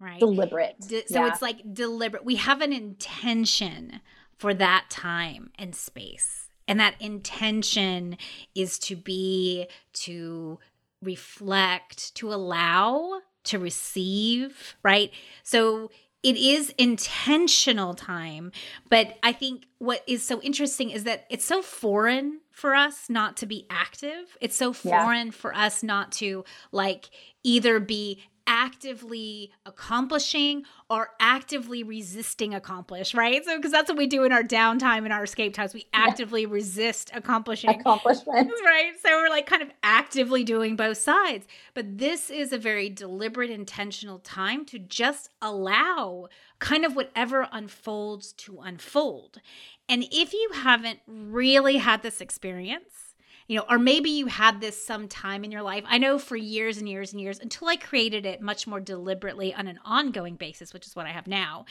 right? 0.00 0.20
Deliberate. 0.20 0.76
De- 0.80 1.06
so 1.06 1.24
yeah. 1.24 1.28
it's 1.28 1.42
like 1.42 1.74
deliberate. 1.74 2.24
We 2.24 2.36
have 2.36 2.60
an 2.60 2.72
intention 2.72 4.00
for 4.38 4.54
that 4.54 4.86
time 4.90 5.50
and 5.58 5.74
space. 5.74 6.48
And 6.68 6.80
that 6.80 6.94
intention 7.00 8.16
is 8.54 8.78
to 8.80 8.96
be, 8.96 9.68
to 9.94 10.58
reflect, 11.02 12.14
to 12.16 12.32
allow, 12.32 13.20
to 13.44 13.58
receive, 13.58 14.76
right? 14.82 15.12
So 15.42 15.90
it 16.22 16.36
is 16.36 16.74
intentional 16.76 17.94
time. 17.94 18.50
But 18.90 19.16
I 19.22 19.32
think 19.32 19.66
what 19.78 20.02
is 20.08 20.24
so 20.24 20.40
interesting 20.42 20.90
is 20.90 21.04
that 21.04 21.24
it's 21.30 21.44
so 21.44 21.62
foreign 21.62 22.40
for 22.50 22.74
us 22.74 23.08
not 23.08 23.36
to 23.38 23.46
be 23.46 23.66
active. 23.70 24.36
It's 24.40 24.56
so 24.56 24.72
foreign 24.72 25.28
yeah. 25.28 25.32
for 25.32 25.54
us 25.54 25.84
not 25.84 26.10
to 26.12 26.44
like 26.72 27.10
either 27.44 27.78
be 27.78 28.24
actively 28.46 29.50
accomplishing 29.64 30.64
or 30.88 31.10
actively 31.20 31.82
resisting 31.82 32.54
accomplish, 32.54 33.14
right? 33.14 33.44
So 33.44 33.56
because 33.56 33.72
that's 33.72 33.88
what 33.88 33.98
we 33.98 34.06
do 34.06 34.24
in 34.24 34.32
our 34.32 34.42
downtime 34.42 35.04
in 35.04 35.12
our 35.12 35.24
escape 35.24 35.54
times. 35.54 35.74
We 35.74 35.86
actively 35.92 36.42
yeah. 36.42 36.48
resist 36.50 37.10
accomplishing 37.14 37.70
accomplishment. 37.70 38.52
Right. 38.64 38.92
So 39.00 39.10
we're 39.10 39.28
like 39.28 39.46
kind 39.46 39.62
of 39.62 39.70
actively 39.82 40.42
doing 40.42 40.76
both 40.76 40.98
sides. 40.98 41.46
But 41.74 41.98
this 41.98 42.30
is 42.30 42.52
a 42.52 42.58
very 42.58 42.88
deliberate, 42.88 43.50
intentional 43.50 44.18
time 44.18 44.64
to 44.66 44.78
just 44.78 45.30
allow 45.40 46.28
kind 46.58 46.84
of 46.84 46.96
whatever 46.96 47.48
unfolds 47.52 48.32
to 48.32 48.60
unfold. 48.60 49.40
And 49.88 50.04
if 50.10 50.32
you 50.32 50.50
haven't 50.54 51.00
really 51.06 51.76
had 51.76 52.02
this 52.02 52.20
experience, 52.20 53.05
you 53.46 53.56
know, 53.56 53.64
or 53.68 53.78
maybe 53.78 54.10
you 54.10 54.26
had 54.26 54.60
this 54.60 54.82
some 54.82 55.08
time 55.08 55.44
in 55.44 55.52
your 55.52 55.62
life. 55.62 55.84
I 55.86 55.98
know 55.98 56.18
for 56.18 56.36
years 56.36 56.78
and 56.78 56.88
years 56.88 57.12
and 57.12 57.20
years 57.20 57.38
until 57.38 57.68
I 57.68 57.76
created 57.76 58.26
it 58.26 58.40
much 58.40 58.66
more 58.66 58.80
deliberately 58.80 59.54
on 59.54 59.66
an 59.68 59.78
ongoing 59.84 60.36
basis, 60.36 60.72
which 60.72 60.86
is 60.86 60.96
what 60.96 61.06
I 61.06 61.10
have 61.10 61.26
now. 61.26 61.66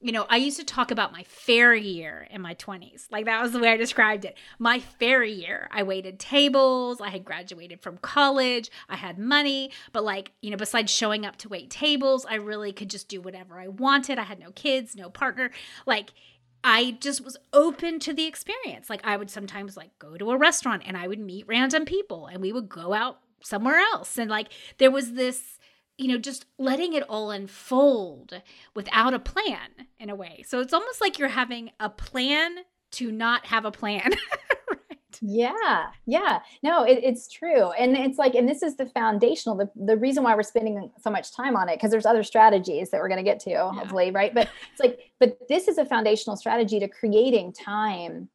You 0.00 0.12
know, 0.12 0.26
I 0.30 0.36
used 0.36 0.60
to 0.60 0.64
talk 0.64 0.92
about 0.92 1.10
my 1.10 1.24
fair 1.24 1.74
year 1.74 2.28
in 2.30 2.40
my 2.40 2.54
20s. 2.54 3.06
Like 3.10 3.24
that 3.24 3.42
was 3.42 3.50
the 3.50 3.58
way 3.58 3.68
I 3.68 3.76
described 3.76 4.24
it. 4.24 4.36
My 4.58 4.78
fair 4.78 5.24
year. 5.24 5.68
I 5.72 5.82
waited 5.82 6.20
tables. 6.20 7.00
I 7.00 7.08
had 7.08 7.24
graduated 7.24 7.80
from 7.80 7.98
college. 7.98 8.70
I 8.88 8.94
had 8.94 9.18
money. 9.18 9.72
But, 9.92 10.04
like, 10.04 10.30
you 10.40 10.50
know, 10.50 10.56
besides 10.56 10.92
showing 10.92 11.26
up 11.26 11.36
to 11.38 11.48
wait 11.48 11.68
tables, 11.68 12.24
I 12.30 12.36
really 12.36 12.72
could 12.72 12.90
just 12.90 13.08
do 13.08 13.20
whatever 13.20 13.58
I 13.58 13.66
wanted. 13.66 14.20
I 14.20 14.22
had 14.22 14.38
no 14.38 14.52
kids, 14.52 14.94
no 14.94 15.10
partner. 15.10 15.50
Like, 15.84 16.12
I 16.64 16.96
just 17.00 17.24
was 17.24 17.36
open 17.52 17.98
to 18.00 18.12
the 18.12 18.26
experience. 18.26 18.90
Like 18.90 19.00
I 19.04 19.16
would 19.16 19.30
sometimes 19.30 19.76
like 19.76 19.98
go 19.98 20.16
to 20.16 20.30
a 20.30 20.36
restaurant 20.36 20.82
and 20.86 20.96
I 20.96 21.06
would 21.06 21.20
meet 21.20 21.46
random 21.46 21.84
people 21.84 22.26
and 22.26 22.40
we 22.40 22.52
would 22.52 22.68
go 22.68 22.92
out 22.92 23.20
somewhere 23.42 23.78
else. 23.78 24.18
And 24.18 24.30
like 24.30 24.48
there 24.78 24.90
was 24.90 25.12
this, 25.12 25.58
you 25.96 26.08
know, 26.08 26.18
just 26.18 26.46
letting 26.58 26.94
it 26.94 27.04
all 27.08 27.30
unfold 27.30 28.42
without 28.74 29.14
a 29.14 29.18
plan 29.18 29.70
in 29.98 30.10
a 30.10 30.14
way. 30.14 30.44
So 30.46 30.60
it's 30.60 30.72
almost 30.72 31.00
like 31.00 31.18
you're 31.18 31.28
having 31.28 31.70
a 31.78 31.88
plan 31.88 32.56
to 32.92 33.12
not 33.12 33.46
have 33.46 33.64
a 33.64 33.70
plan. 33.70 34.12
Yeah, 35.20 35.86
yeah. 36.06 36.40
No, 36.62 36.84
it, 36.84 37.00
it's 37.02 37.28
true. 37.28 37.70
And 37.72 37.96
it's 37.96 38.18
like, 38.18 38.34
and 38.34 38.48
this 38.48 38.62
is 38.62 38.76
the 38.76 38.86
foundational, 38.86 39.56
the, 39.56 39.70
the 39.74 39.96
reason 39.96 40.22
why 40.22 40.34
we're 40.34 40.42
spending 40.42 40.90
so 41.00 41.10
much 41.10 41.34
time 41.34 41.56
on 41.56 41.68
it, 41.68 41.76
because 41.76 41.90
there's 41.90 42.06
other 42.06 42.22
strategies 42.22 42.90
that 42.90 43.00
we're 43.00 43.08
going 43.08 43.18
to 43.18 43.24
get 43.24 43.40
to, 43.40 43.50
yeah. 43.50 43.72
hopefully, 43.72 44.10
right? 44.10 44.34
But 44.34 44.48
it's 44.70 44.80
like, 44.80 44.98
but 45.18 45.38
this 45.48 45.66
is 45.66 45.78
a 45.78 45.84
foundational 45.84 46.36
strategy 46.36 46.78
to 46.80 46.88
creating 46.88 47.52
time 47.52 48.28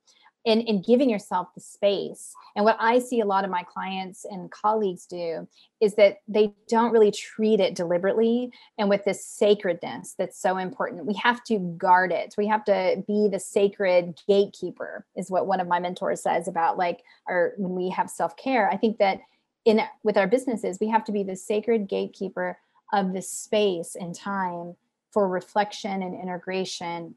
and, 0.46 0.84
giving 0.84 1.10
yourself 1.10 1.48
the 1.56 1.62
space. 1.62 2.34
And 2.56 2.66
what 2.66 2.78
I 2.80 3.00
see 3.00 3.22
a 3.22 3.26
lot 3.26 3.46
of 3.46 3.50
my 3.50 3.64
clients 3.64 4.26
and 4.26 4.52
colleagues 4.52 5.06
do 5.06 5.48
is 5.80 5.96
that 5.96 6.18
they 6.28 6.54
don't 6.68 6.92
really 6.92 7.12
treat 7.12 7.60
it 7.60 7.76
deliberately 7.76 8.52
and 8.78 8.90
with 8.90 9.06
this 9.06 9.26
sacredness 9.26 10.16
that's 10.18 10.38
so 10.38 10.58
important. 10.58 11.06
We 11.06 11.14
have 11.16 11.44
to 11.46 11.60
guard 11.78 12.12
it. 12.12 12.36
We 12.38 12.48
have 12.48 12.66
to 12.66 13.04
be 13.08 13.30
the 13.32 13.40
sacred 13.40 14.20
gatekeeper, 14.28 15.06
is 15.16 15.32
what 15.32 15.48
one 15.48 15.60
of 15.62 15.68
my 15.68 15.80
mentors 15.80 16.22
says 16.22 16.48
about 16.48 16.78
like 16.78 17.04
our 17.28 17.54
when 17.58 17.76
we 17.76 17.90
have 17.92 18.10
self-care. 18.10 18.70
I 18.70 18.78
think 18.78 18.98
that 18.98 19.20
in 19.66 19.80
with 20.04 20.18
our 20.18 20.28
businesses, 20.28 20.78
we 20.82 20.90
have 20.90 21.06
to 21.06 21.14
be 21.14 21.24
the 21.24 21.38
sacred 21.38 21.88
gatekeeper 21.88 22.58
of 22.92 23.14
the 23.14 23.22
space 23.22 23.96
and 23.96 24.14
time 24.14 24.76
for 25.12 25.30
reflection 25.30 26.02
and 26.04 26.20
integration 26.20 27.16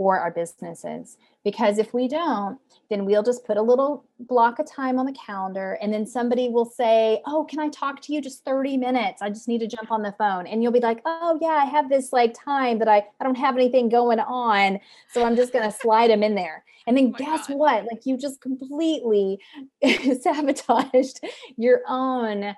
for 0.00 0.18
our 0.18 0.30
businesses. 0.30 1.18
Because 1.44 1.76
if 1.76 1.92
we 1.92 2.08
don't, 2.08 2.58
then 2.88 3.04
we'll 3.04 3.22
just 3.22 3.44
put 3.44 3.58
a 3.58 3.62
little 3.62 4.06
block 4.18 4.58
of 4.58 4.64
time 4.64 4.98
on 4.98 5.04
the 5.04 5.12
calendar 5.12 5.76
and 5.82 5.92
then 5.92 6.06
somebody 6.06 6.48
will 6.48 6.64
say, 6.64 7.20
Oh, 7.26 7.44
can 7.44 7.58
I 7.58 7.68
talk 7.68 8.00
to 8.02 8.14
you 8.14 8.22
just 8.22 8.42
30 8.46 8.78
minutes? 8.78 9.20
I 9.20 9.28
just 9.28 9.46
need 9.46 9.58
to 9.58 9.66
jump 9.66 9.92
on 9.92 10.00
the 10.00 10.14
phone. 10.16 10.46
And 10.46 10.62
you'll 10.62 10.72
be 10.72 10.80
like, 10.80 11.02
Oh, 11.04 11.38
yeah, 11.42 11.48
I 11.48 11.66
have 11.66 11.90
this 11.90 12.14
like 12.14 12.32
time 12.32 12.78
that 12.78 12.88
I, 12.88 13.04
I 13.20 13.24
don't 13.24 13.36
have 13.36 13.56
anything 13.56 13.90
going 13.90 14.20
on. 14.20 14.80
So 15.10 15.22
I'm 15.22 15.36
just 15.36 15.52
going 15.52 15.70
to 15.70 15.76
slide 15.76 16.08
them 16.08 16.22
in 16.22 16.34
there. 16.34 16.64
And 16.86 16.96
then 16.96 17.12
oh 17.14 17.18
guess 17.18 17.48
God. 17.48 17.58
what? 17.58 17.84
Like 17.84 18.06
you 18.06 18.16
just 18.16 18.40
completely 18.40 19.38
sabotaged 20.22 21.20
your 21.58 21.82
own 21.86 22.54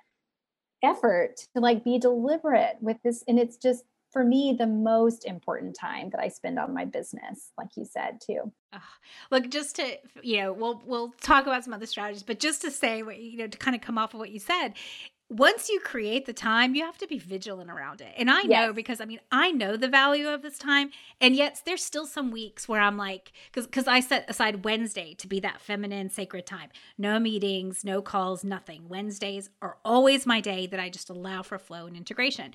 effort 0.84 1.38
to 1.56 1.60
like 1.60 1.82
be 1.82 1.98
deliberate 1.98 2.76
with 2.80 2.98
this. 3.02 3.24
And 3.26 3.40
it's 3.40 3.56
just, 3.56 3.82
for 4.12 4.24
me 4.24 4.54
the 4.58 4.66
most 4.66 5.24
important 5.24 5.74
time 5.74 6.10
that 6.10 6.20
I 6.20 6.28
spend 6.28 6.58
on 6.58 6.74
my 6.74 6.84
business, 6.84 7.52
like 7.56 7.70
you 7.76 7.84
said 7.84 8.20
too. 8.20 8.52
look, 9.30 9.48
just 9.50 9.76
to 9.76 9.98
you 10.22 10.38
know, 10.38 10.52
we'll 10.52 10.82
we'll 10.84 11.12
talk 11.20 11.46
about 11.46 11.64
some 11.64 11.72
other 11.72 11.86
strategies, 11.86 12.22
but 12.22 12.38
just 12.38 12.62
to 12.62 12.70
say 12.70 13.02
what 13.02 13.18
you 13.18 13.38
know, 13.38 13.46
to 13.46 13.58
kind 13.58 13.74
of 13.74 13.80
come 13.80 13.98
off 13.98 14.14
of 14.14 14.20
what 14.20 14.30
you 14.30 14.38
said, 14.38 14.74
once 15.32 15.70
you 15.70 15.80
create 15.80 16.26
the 16.26 16.32
time, 16.34 16.74
you 16.74 16.84
have 16.84 16.98
to 16.98 17.06
be 17.06 17.18
vigilant 17.18 17.70
around 17.70 18.02
it. 18.02 18.12
And 18.18 18.30
I 18.30 18.42
know 18.42 18.66
yes. 18.66 18.74
because 18.74 19.00
I 19.00 19.06
mean, 19.06 19.20
I 19.30 19.50
know 19.50 19.78
the 19.78 19.88
value 19.88 20.28
of 20.28 20.42
this 20.42 20.58
time. 20.58 20.90
And 21.22 21.34
yet 21.34 21.62
there's 21.64 21.82
still 21.82 22.04
some 22.04 22.30
weeks 22.30 22.68
where 22.68 22.80
I'm 22.80 22.98
like, 22.98 23.32
because 23.50 23.66
because 23.66 23.88
I 23.88 24.00
set 24.00 24.28
aside 24.28 24.64
Wednesday 24.64 25.14
to 25.14 25.26
be 25.26 25.40
that 25.40 25.62
feminine 25.62 26.10
sacred 26.10 26.44
time. 26.44 26.68
No 26.98 27.18
meetings, 27.18 27.82
no 27.82 28.02
calls, 28.02 28.44
nothing. 28.44 28.88
Wednesdays 28.88 29.48
are 29.62 29.78
always 29.86 30.26
my 30.26 30.42
day 30.42 30.66
that 30.66 30.78
I 30.78 30.90
just 30.90 31.08
allow 31.08 31.42
for 31.42 31.58
flow 31.58 31.86
and 31.86 31.96
integration. 31.96 32.52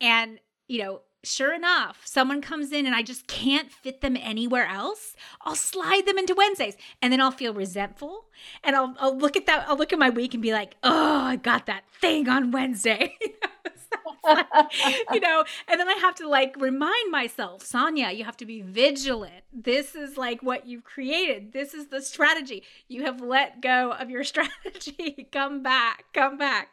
And 0.00 0.40
you 0.68 0.82
know, 0.82 1.00
sure 1.22 1.52
enough, 1.52 2.02
someone 2.04 2.40
comes 2.40 2.72
in 2.72 2.86
and 2.86 2.94
I 2.94 3.02
just 3.02 3.26
can't 3.26 3.72
fit 3.72 4.00
them 4.00 4.16
anywhere 4.16 4.66
else, 4.66 5.14
I'll 5.42 5.56
slide 5.56 6.06
them 6.06 6.18
into 6.18 6.34
Wednesdays 6.34 6.76
and 7.02 7.12
then 7.12 7.20
I'll 7.20 7.30
feel 7.30 7.52
resentful. 7.52 8.26
And 8.62 8.76
I'll, 8.76 8.94
I'll 8.98 9.16
look 9.16 9.36
at 9.36 9.46
that, 9.46 9.68
I'll 9.68 9.76
look 9.76 9.92
at 9.92 9.98
my 9.98 10.10
week 10.10 10.34
and 10.34 10.42
be 10.42 10.52
like, 10.52 10.76
oh, 10.82 11.22
I 11.24 11.36
got 11.36 11.66
that 11.66 11.84
thing 12.00 12.28
on 12.28 12.50
Wednesday. 12.50 13.16
like, 14.24 14.46
you 15.12 15.20
know, 15.20 15.44
and 15.68 15.80
then 15.80 15.88
I 15.88 15.94
have 16.00 16.14
to 16.16 16.28
like 16.28 16.56
remind 16.58 17.10
myself, 17.10 17.64
Sonia, 17.64 18.10
you 18.10 18.24
have 18.24 18.36
to 18.38 18.46
be 18.46 18.62
vigilant. 18.62 19.44
This 19.52 19.94
is 19.94 20.16
like 20.16 20.42
what 20.42 20.66
you've 20.66 20.84
created. 20.84 21.52
This 21.52 21.74
is 21.74 21.88
the 21.88 22.02
strategy. 22.02 22.62
You 22.88 23.04
have 23.04 23.20
let 23.20 23.60
go 23.60 23.92
of 23.92 24.10
your 24.10 24.24
strategy. 24.32 25.28
come 25.32 25.62
back, 25.62 26.04
come 26.12 26.36
back. 26.36 26.68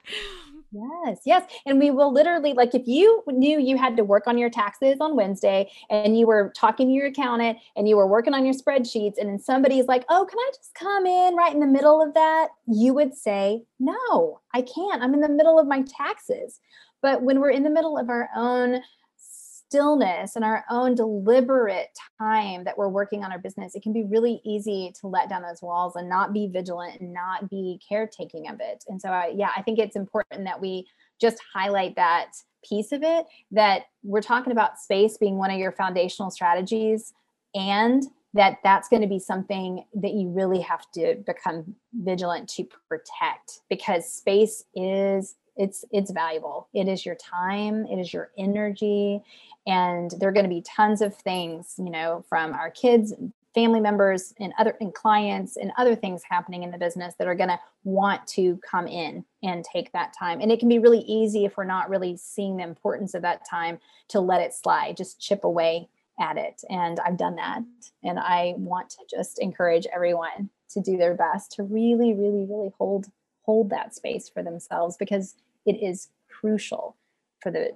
Yes, 0.74 1.20
yes. 1.24 1.43
And 1.67 1.79
we 1.79 1.91
will 1.91 2.12
literally, 2.12 2.53
like, 2.53 2.74
if 2.74 2.88
you 2.88 3.24
knew 3.27 3.60
you 3.60 3.77
had 3.77 3.96
to 3.98 4.03
work 4.03 4.25
on 4.25 4.39
your 4.39 4.50
taxes 4.50 4.98
on 5.00 5.15
Wednesday 5.15 5.70
and 5.91 6.17
you 6.17 6.25
were 6.25 6.51
talking 6.55 6.88
to 6.88 6.93
your 6.93 7.08
accountant 7.08 7.60
and 7.75 7.88
you 7.88 7.96
were 7.96 8.08
working 8.08 8.34
on 8.34 8.43
your 8.43 8.55
spreadsheets, 8.55 9.20
and 9.20 9.29
then 9.29 9.39
somebody's 9.39 9.86
like, 9.86 10.03
oh, 10.10 10.25
can 10.27 10.39
I 10.39 10.51
just 10.55 10.74
come 10.74 11.05
in 11.05 11.36
right 11.36 11.53
in 11.53 11.60
the 11.60 11.67
middle 11.67 12.01
of 12.01 12.15
that? 12.15 12.48
You 12.65 12.96
would 12.96 13.13
say, 13.15 13.63
no, 13.79 14.39
I 14.53 14.63
can't. 14.63 15.03
I'm 15.03 15.13
in 15.13 15.22
the 15.22 15.29
middle 15.29 15.60
of 15.60 15.67
my 15.67 15.84
taxes. 15.84 16.60
But 17.03 17.22
when 17.22 17.39
we're 17.39 17.51
in 17.51 17.62
the 17.62 17.69
middle 17.69 17.98
of 17.98 18.10
our 18.10 18.29
own 18.36 18.81
stillness 19.17 20.36
and 20.36 20.45
our 20.45 20.63
own 20.69 20.95
deliberate 20.95 21.95
time 22.19 22.63
that 22.63 22.77
we're 22.77 22.89
working 22.89 23.24
on 23.24 23.31
our 23.31 23.39
business, 23.39 23.75
it 23.75 23.83
can 23.83 23.91
be 23.91 24.03
really 24.03 24.41
easy 24.45 24.93
to 25.01 25.07
let 25.07 25.29
down 25.29 25.41
those 25.41 25.62
walls 25.62 25.95
and 25.95 26.07
not 26.07 26.33
be 26.33 26.48
vigilant 26.48 27.01
and 27.01 27.13
not 27.13 27.50
be 27.50 27.79
caretaking 27.88 28.48
of 28.48 28.60
it. 28.60 28.83
And 28.88 29.01
so, 29.01 29.10
I, 29.10 29.33
yeah, 29.36 29.50
I 29.55 29.62
think 29.62 29.79
it's 29.79 29.95
important 29.98 30.45
that 30.45 30.62
we 30.62 30.88
just 31.19 31.38
highlight 31.53 31.95
that 31.98 32.31
piece 32.67 32.93
of 32.93 33.03
it 33.03 33.25
that 33.51 33.83
we're 34.03 34.22
talking 34.22 34.53
about 34.53 34.79
space 34.79 35.17
being 35.17 35.38
one 35.38 35.51
of 35.51 35.60
your 35.60 35.74
foundational 35.74 36.31
strategies 36.31 37.13
and 37.53 38.03
that 38.33 38.57
that's 38.63 38.88
going 38.88 39.01
to 39.01 39.07
be 39.07 39.19
something 39.19 39.86
that 39.93 40.13
you 40.13 40.29
really 40.29 40.62
have 40.62 40.89
to 40.91 41.15
become 41.25 41.75
vigilant 41.93 42.50
to 42.50 42.65
protect 42.88 43.60
because 43.69 44.12
space 44.12 44.63
is 44.75 45.36
it's 45.55 45.86
it's 45.91 46.12
valuable. 46.12 46.67
It 46.74 46.88
is 46.88 47.05
your 47.05 47.15
time 47.15 47.86
it 47.86 48.00
is 48.00 48.13
your 48.13 48.31
energy 48.38 49.22
and 49.65 50.12
there 50.19 50.29
are 50.29 50.33
going 50.33 50.45
to 50.45 50.50
be 50.50 50.62
tons 50.62 51.01
of 51.01 51.15
things 51.15 51.75
you 51.77 51.89
know 51.89 52.24
from 52.27 52.53
our 52.53 52.69
kids 52.69 53.13
family 53.53 53.79
members 53.79 54.33
and 54.39 54.51
other 54.57 54.75
and 54.81 54.93
clients 54.93 55.57
and 55.57 55.72
other 55.77 55.95
things 55.95 56.24
happening 56.27 56.63
in 56.63 56.72
the 56.72 56.77
business 56.77 57.13
that 57.19 57.27
are 57.27 57.36
going 57.36 57.50
to 57.50 57.60
want 57.83 58.25
to 58.25 58.60
come 58.69 58.88
in 58.88 59.24
and 59.43 59.63
take 59.63 59.91
that 59.91 60.13
time. 60.17 60.41
And 60.41 60.51
it 60.51 60.60
can 60.60 60.69
be 60.69 60.79
really 60.79 61.01
easy 61.01 61.45
if 61.45 61.55
we're 61.55 61.63
not 61.63 61.89
really 61.89 62.17
seeing 62.17 62.57
the 62.57 62.63
importance 62.63 63.13
of 63.13 63.22
that 63.22 63.48
time 63.48 63.79
to 64.07 64.19
let 64.19 64.41
it 64.41 64.53
slide 64.53 64.98
just 64.98 65.22
chip 65.22 65.43
away 65.43 65.88
at 66.19 66.38
it. 66.38 66.63
And 66.69 67.00
i've 67.00 67.17
done 67.17 67.36
that 67.38 67.63
and 68.03 68.19
i 68.19 68.53
want 68.57 68.89
to 68.91 69.00
just 69.10 69.39
encourage 69.39 69.88
everyone 69.93 70.50
to 70.69 70.79
do 70.79 70.98
their 70.98 71.15
best 71.15 71.51
to 71.53 71.63
really 71.63 72.13
really 72.13 72.45
really 72.45 72.72
hold 72.77 73.07
hold 73.43 73.69
that 73.69 73.93
space 73.93 74.29
for 74.29 74.43
themselves 74.43 74.97
because 74.97 75.35
it 75.65 75.81
is 75.81 76.09
crucial 76.29 76.97
for 77.39 77.51
the 77.51 77.71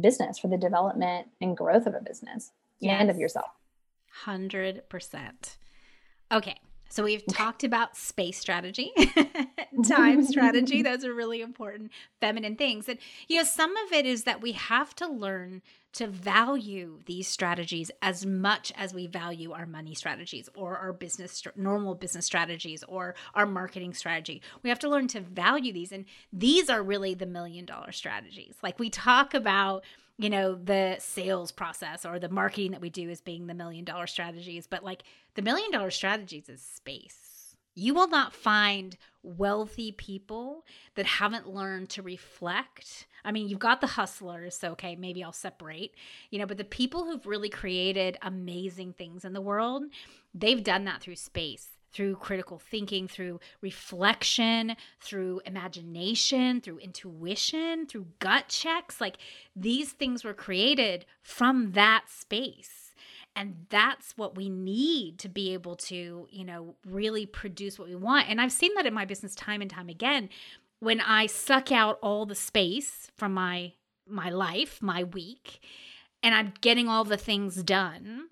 business, 0.00 0.38
for 0.38 0.48
the 0.48 0.56
development 0.56 1.28
and 1.40 1.56
growth 1.56 1.86
of 1.86 1.94
a 1.94 2.00
business 2.00 2.52
yes. 2.80 2.96
and 3.00 3.10
of 3.10 3.18
yourself. 3.18 3.50
100%. 4.24 5.56
Okay. 6.32 6.56
So 6.92 7.04
we've 7.04 7.24
talked 7.24 7.64
about 7.64 7.96
space 7.96 8.38
strategy, 8.38 8.92
time 9.88 10.22
strategy. 10.26 10.82
Those 10.82 11.06
are 11.06 11.14
really 11.14 11.40
important 11.40 11.90
feminine 12.20 12.54
things. 12.54 12.86
And, 12.86 12.98
you 13.28 13.38
know, 13.38 13.44
some 13.44 13.74
of 13.78 13.92
it 13.92 14.04
is 14.04 14.24
that 14.24 14.42
we 14.42 14.52
have 14.52 14.94
to 14.96 15.08
learn 15.08 15.62
to 15.94 16.06
value 16.06 16.98
these 17.06 17.28
strategies 17.28 17.90
as 18.02 18.26
much 18.26 18.72
as 18.76 18.92
we 18.92 19.06
value 19.06 19.52
our 19.52 19.64
money 19.64 19.94
strategies 19.94 20.50
or 20.54 20.76
our 20.76 20.92
business, 20.92 21.42
normal 21.56 21.94
business 21.94 22.26
strategies 22.26 22.84
or 22.86 23.14
our 23.34 23.46
marketing 23.46 23.94
strategy. 23.94 24.42
We 24.62 24.68
have 24.68 24.78
to 24.80 24.90
learn 24.90 25.08
to 25.08 25.20
value 25.20 25.72
these. 25.72 25.92
And 25.92 26.04
these 26.30 26.68
are 26.68 26.82
really 26.82 27.14
the 27.14 27.24
million 27.24 27.64
dollar 27.64 27.92
strategies. 27.92 28.56
Like 28.62 28.78
we 28.78 28.90
talk 28.90 29.32
about, 29.32 29.82
you 30.22 30.30
know 30.30 30.54
the 30.54 30.96
sales 30.98 31.50
process 31.50 32.06
or 32.06 32.18
the 32.18 32.28
marketing 32.28 32.70
that 32.70 32.80
we 32.80 32.90
do 32.90 33.10
as 33.10 33.20
being 33.20 33.46
the 33.46 33.54
million 33.54 33.84
dollar 33.84 34.06
strategies 34.06 34.66
but 34.66 34.84
like 34.84 35.02
the 35.34 35.42
million 35.42 35.70
dollar 35.70 35.90
strategies 35.90 36.48
is 36.48 36.62
space. 36.62 37.56
You 37.74 37.94
will 37.94 38.08
not 38.08 38.34
find 38.34 38.98
wealthy 39.22 39.92
people 39.92 40.66
that 40.94 41.06
haven't 41.06 41.48
learned 41.48 41.88
to 41.90 42.02
reflect. 42.02 43.06
I 43.24 43.32
mean 43.32 43.48
you've 43.48 43.58
got 43.58 43.80
the 43.80 43.86
hustlers 43.86 44.56
so 44.56 44.72
okay 44.72 44.96
maybe 44.96 45.24
i'll 45.24 45.32
separate 45.32 45.94
you 46.30 46.38
know 46.38 46.46
but 46.46 46.58
the 46.58 46.64
people 46.64 47.04
who've 47.04 47.26
really 47.26 47.48
created 47.48 48.16
amazing 48.22 48.92
things 48.92 49.24
in 49.24 49.32
the 49.32 49.40
world 49.40 49.84
they've 50.34 50.62
done 50.62 50.84
that 50.84 51.00
through 51.00 51.16
space 51.16 51.68
through 51.92 52.16
critical 52.16 52.58
thinking, 52.58 53.06
through 53.06 53.40
reflection, 53.60 54.76
through 55.00 55.40
imagination, 55.44 56.60
through 56.60 56.78
intuition, 56.78 57.86
through 57.86 58.06
gut 58.18 58.48
checks. 58.48 59.00
Like 59.00 59.18
these 59.54 59.92
things 59.92 60.24
were 60.24 60.34
created 60.34 61.04
from 61.22 61.72
that 61.72 62.04
space. 62.08 62.94
And 63.34 63.66
that's 63.70 64.12
what 64.16 64.36
we 64.36 64.50
need 64.50 65.18
to 65.20 65.28
be 65.28 65.54
able 65.54 65.76
to, 65.76 66.26
you 66.30 66.44
know, 66.44 66.74
really 66.86 67.24
produce 67.24 67.78
what 67.78 67.88
we 67.88 67.94
want. 67.94 68.28
And 68.28 68.40
I've 68.40 68.52
seen 68.52 68.74
that 68.74 68.86
in 68.86 68.92
my 68.92 69.06
business 69.06 69.34
time 69.34 69.62
and 69.62 69.70
time 69.70 69.88
again. 69.88 70.28
When 70.80 71.00
I 71.00 71.26
suck 71.26 71.72
out 71.72 71.98
all 72.02 72.26
the 72.26 72.34
space 72.34 73.10
from 73.16 73.32
my 73.34 73.72
my 74.06 74.28
life, 74.28 74.82
my 74.82 75.04
week, 75.04 75.60
and 76.22 76.34
I'm 76.34 76.52
getting 76.60 76.88
all 76.88 77.04
the 77.04 77.16
things 77.16 77.62
done, 77.62 78.28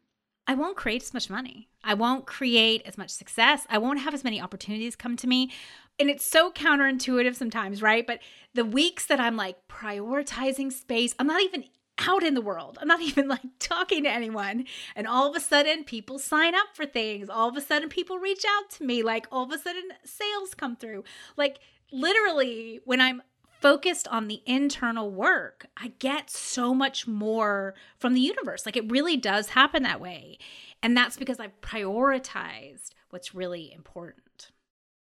I 0.51 0.55
won't 0.55 0.77
create 0.77 1.05
as 1.05 1.15
much 1.15 1.31
money. 1.31 1.69
I 1.85 1.95
won't 1.95 2.27
create 2.27 2.83
as 2.85 2.99
much 2.99 3.11
success. 3.11 3.69
I 3.71 3.79
won't 3.79 4.01
have 4.01 4.15
as 4.15 4.25
many 4.25 4.41
opportunities 4.41 4.97
come 4.97 5.17
to 5.19 5.29
me. 5.29 5.53
And 6.01 6.11
it's 6.11 6.27
so 6.27 6.51
counterintuitive 6.51 7.37
sometimes, 7.37 7.83
right? 7.83 8.05
But 8.05 8.19
the 8.53 8.65
weeks 8.65 9.07
that 9.07 9.21
I'm 9.21 9.37
like 9.37 9.69
prioritizing 9.69 10.73
space, 10.73 11.15
I'm 11.21 11.29
not 11.29 11.41
even 11.41 11.67
out 11.99 12.25
in 12.25 12.35
the 12.35 12.41
world. 12.41 12.79
I'm 12.81 12.89
not 12.89 13.01
even 13.11 13.29
like 13.29 13.43
talking 13.61 14.03
to 14.03 14.11
anyone. 14.11 14.65
And 14.97 15.07
all 15.07 15.31
of 15.31 15.37
a 15.37 15.41
sudden, 15.41 15.85
people 15.85 16.19
sign 16.19 16.57
up 16.57 16.75
for 16.75 16.85
things. 16.85 17.31
All 17.31 17.49
of 17.49 17.57
a 17.57 17.61
sudden, 17.61 17.89
people 17.89 18.19
reach 18.19 18.45
out 18.45 18.71
to 18.71 18.85
me. 18.85 19.05
Like, 19.05 19.29
all 19.31 19.45
of 19.45 19.53
a 19.53 19.59
sudden, 19.59 19.85
sales 20.03 20.55
come 20.57 20.75
through. 20.75 21.05
Like, 21.37 21.61
literally, 21.93 22.81
when 22.85 23.01
I'm 23.01 23.23
focused 23.61 24.09
on 24.09 24.29
the 24.29 24.43
internal 24.47 25.11
work, 25.11 25.67
I 25.77 25.93
get 25.99 26.31
so 26.31 26.75
much 26.75 27.07
more 27.07 27.75
from 27.99 28.15
the 28.15 28.21
universe. 28.21 28.65
Like 28.65 28.77
it 28.77 28.91
really 28.91 29.17
does 29.17 29.51
happen 29.51 29.83
that 29.83 30.01
way. 30.01 30.39
And 30.83 30.97
that's 30.97 31.17
because 31.17 31.39
I've 31.39 31.61
prioritized 31.61 32.91
what's 33.11 33.35
really 33.35 33.73
important. 33.73 34.51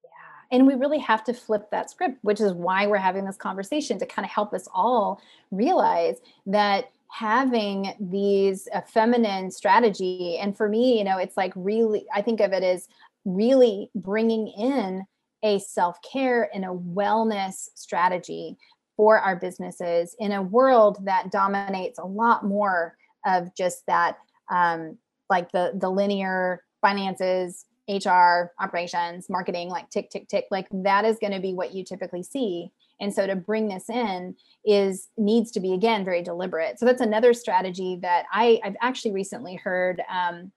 Yeah. 0.04 0.56
And 0.56 0.66
we 0.66 0.74
really 0.74 0.98
have 0.98 1.22
to 1.24 1.34
flip 1.34 1.70
that 1.70 1.90
script, 1.90 2.18
which 2.22 2.40
is 2.40 2.52
why 2.52 2.86
we're 2.86 2.96
having 2.96 3.24
this 3.24 3.36
conversation 3.36 3.98
to 3.98 4.06
kind 4.06 4.24
of 4.24 4.30
help 4.30 4.54
us 4.54 4.68
all 4.72 5.20
realize 5.50 6.16
that 6.46 6.90
having 7.08 7.94
these 8.00 8.68
a 8.74 8.82
feminine 8.82 9.50
strategy 9.50 10.36
and 10.40 10.56
for 10.56 10.68
me 10.68 10.98
you 10.98 11.04
know 11.04 11.18
it's 11.18 11.36
like 11.36 11.52
really 11.54 12.04
i 12.12 12.20
think 12.20 12.40
of 12.40 12.52
it 12.52 12.64
as 12.64 12.88
really 13.24 13.88
bringing 13.94 14.48
in 14.48 15.06
a 15.42 15.58
self 15.58 15.98
care 16.02 16.50
and 16.54 16.64
a 16.64 16.68
wellness 16.68 17.68
strategy 17.74 18.56
for 18.96 19.18
our 19.18 19.36
businesses 19.36 20.16
in 20.18 20.32
a 20.32 20.42
world 20.42 20.98
that 21.04 21.30
dominates 21.30 21.98
a 21.98 22.06
lot 22.06 22.44
more 22.44 22.96
of 23.26 23.54
just 23.54 23.84
that, 23.86 24.16
um, 24.50 24.96
like 25.28 25.50
the 25.52 25.72
the 25.74 25.90
linear 25.90 26.62
finances, 26.80 27.66
HR, 27.88 28.52
operations, 28.60 29.28
marketing, 29.28 29.68
like 29.68 29.90
tick, 29.90 30.10
tick, 30.10 30.28
tick. 30.28 30.46
Like 30.50 30.66
that 30.72 31.04
is 31.04 31.18
going 31.20 31.32
to 31.32 31.40
be 31.40 31.54
what 31.54 31.74
you 31.74 31.84
typically 31.84 32.22
see. 32.22 32.70
And 33.00 33.12
so 33.12 33.26
to 33.26 33.36
bring 33.36 33.68
this 33.68 33.88
in 33.90 34.34
is 34.64 35.08
needs 35.16 35.50
to 35.52 35.60
be 35.60 35.74
again 35.74 36.04
very 36.04 36.22
deliberate. 36.22 36.78
So 36.78 36.86
that's 36.86 37.00
another 37.00 37.34
strategy 37.34 37.98
that 38.02 38.24
I, 38.32 38.60
I've 38.64 38.76
actually 38.80 39.12
recently 39.12 39.54
heard 39.56 40.02
um, 40.10 40.50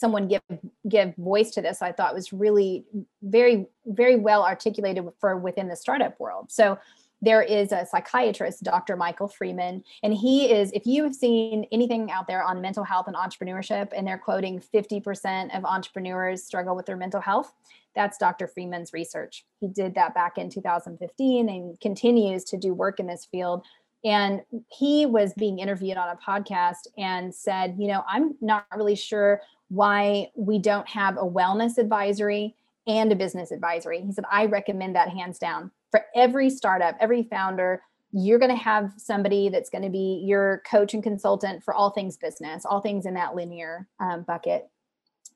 someone 0.00 0.26
give 0.26 0.42
give 0.88 1.14
voice 1.16 1.50
to 1.50 1.60
this 1.60 1.82
i 1.82 1.92
thought 1.92 2.14
was 2.14 2.32
really 2.32 2.84
very 3.22 3.66
very 3.86 4.16
well 4.16 4.42
articulated 4.42 5.06
for 5.20 5.36
within 5.36 5.68
the 5.68 5.76
startup 5.76 6.18
world. 6.18 6.50
So 6.50 6.78
there 7.22 7.42
is 7.42 7.70
a 7.70 7.84
psychiatrist 7.84 8.62
dr 8.62 8.96
michael 8.96 9.28
freeman 9.28 9.84
and 10.02 10.14
he 10.14 10.50
is 10.50 10.72
if 10.72 10.86
you 10.86 11.04
have 11.04 11.14
seen 11.14 11.66
anything 11.70 12.10
out 12.10 12.26
there 12.26 12.42
on 12.42 12.62
mental 12.62 12.82
health 12.82 13.08
and 13.08 13.16
entrepreneurship 13.16 13.90
and 13.94 14.06
they're 14.06 14.16
quoting 14.16 14.58
50% 14.58 15.56
of 15.56 15.64
entrepreneurs 15.66 16.42
struggle 16.42 16.74
with 16.74 16.86
their 16.86 16.96
mental 16.96 17.20
health 17.20 17.52
that's 17.94 18.16
dr 18.16 18.46
freeman's 18.48 18.92
research. 18.92 19.44
He 19.60 19.68
did 19.68 19.94
that 19.96 20.14
back 20.14 20.38
in 20.38 20.48
2015 20.48 21.48
and 21.48 21.78
continues 21.80 22.44
to 22.44 22.56
do 22.56 22.72
work 22.72 23.00
in 23.00 23.06
this 23.06 23.26
field. 23.26 23.66
And 24.02 24.40
he 24.68 25.04
was 25.04 25.34
being 25.34 25.58
interviewed 25.58 25.98
on 25.98 26.08
a 26.08 26.16
podcast 26.16 26.86
and 26.96 27.34
said 27.34 27.74
you 27.78 27.88
know 27.88 28.02
i'm 28.08 28.34
not 28.40 28.64
really 28.74 28.96
sure 28.96 29.42
why 29.70 30.28
we 30.34 30.58
don't 30.58 30.88
have 30.88 31.16
a 31.16 31.22
wellness 31.22 31.78
advisory 31.78 32.54
and 32.86 33.12
a 33.12 33.16
business 33.16 33.52
advisory. 33.52 34.02
He 34.02 34.12
said, 34.12 34.24
I 34.30 34.46
recommend 34.46 34.96
that 34.96 35.08
hands 35.08 35.38
down 35.38 35.70
for 35.90 36.04
every 36.14 36.50
startup, 36.50 36.96
every 37.00 37.22
founder. 37.22 37.82
You're 38.12 38.40
going 38.40 38.50
to 38.50 38.56
have 38.56 38.92
somebody 38.96 39.48
that's 39.48 39.70
going 39.70 39.84
to 39.84 39.90
be 39.90 40.22
your 40.24 40.62
coach 40.68 40.92
and 40.92 41.02
consultant 41.02 41.62
for 41.62 41.72
all 41.72 41.90
things 41.90 42.16
business, 42.16 42.66
all 42.66 42.80
things 42.80 43.06
in 43.06 43.14
that 43.14 43.36
linear 43.36 43.86
um, 44.00 44.22
bucket. 44.22 44.68